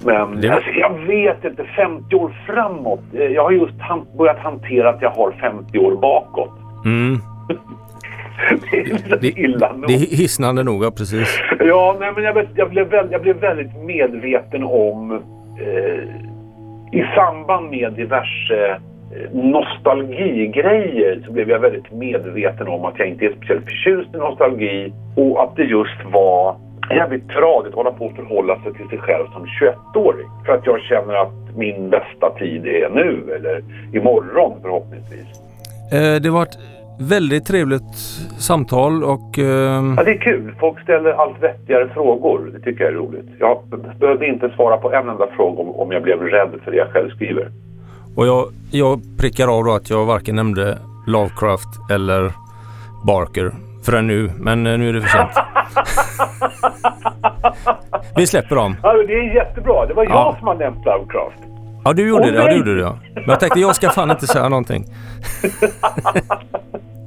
[0.05, 0.49] Men det...
[0.49, 3.03] alltså, jag vet inte, 50 år framåt.
[3.13, 6.51] Eh, jag har just han börjat hantera att jag har 50 år bakåt.
[6.85, 7.17] Mm.
[9.21, 9.87] det är illa nog.
[9.87, 11.39] Det är hisnande nog, ja precis.
[11.59, 15.11] Ja, nej, men jag, jag, blev, jag blev väldigt medveten om
[15.59, 16.27] eh,
[16.91, 18.79] i samband med diverse
[19.33, 24.93] nostalgigrejer så blev jag väldigt medveten om att jag inte är speciellt förtjust i nostalgi
[25.15, 26.55] och att det just var
[26.89, 30.27] jävligt tradigt att hålla på och förhålla sig till sig själv som 21-åring.
[30.45, 35.27] För att jag känner att min bästa tid är nu eller imorgon förhoppningsvis.
[35.93, 36.57] Eh, det var ett
[36.99, 37.95] väldigt trevligt
[38.39, 39.39] samtal och...
[39.39, 39.83] Eh...
[39.97, 40.55] Ja, det är kul.
[40.59, 42.51] Folk ställer allt vettigare frågor.
[42.53, 43.29] Det tycker jag är roligt.
[43.39, 43.57] Jag
[43.99, 46.87] behövde inte svara på en enda fråga om, om jag blev rädd för det jag
[46.87, 47.51] själv skriver.
[48.17, 52.31] Och jag, jag prickar av då att jag varken nämnde Lovecraft eller
[53.05, 53.51] Barker
[53.85, 55.31] förrän nu, men eh, nu är det för sent.
[58.15, 58.75] Vi släpper dem.
[58.83, 59.85] Ja, det är jättebra.
[59.85, 60.35] Det var jag ja.
[60.39, 61.37] som har nämnt Lovecraft.
[61.83, 62.37] Ja, du gjorde oh, det.
[62.37, 62.81] Ja, du gjorde det.
[62.81, 62.97] Ja.
[63.13, 64.85] Men jag tänkte jag ska fan inte säga någonting.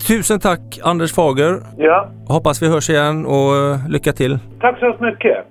[0.09, 1.61] Tusen tack Anders Fager.
[1.77, 2.09] Ja.
[2.29, 4.39] Hoppas vi hörs igen och eh, lycka till.
[4.61, 5.47] Tack så mycket.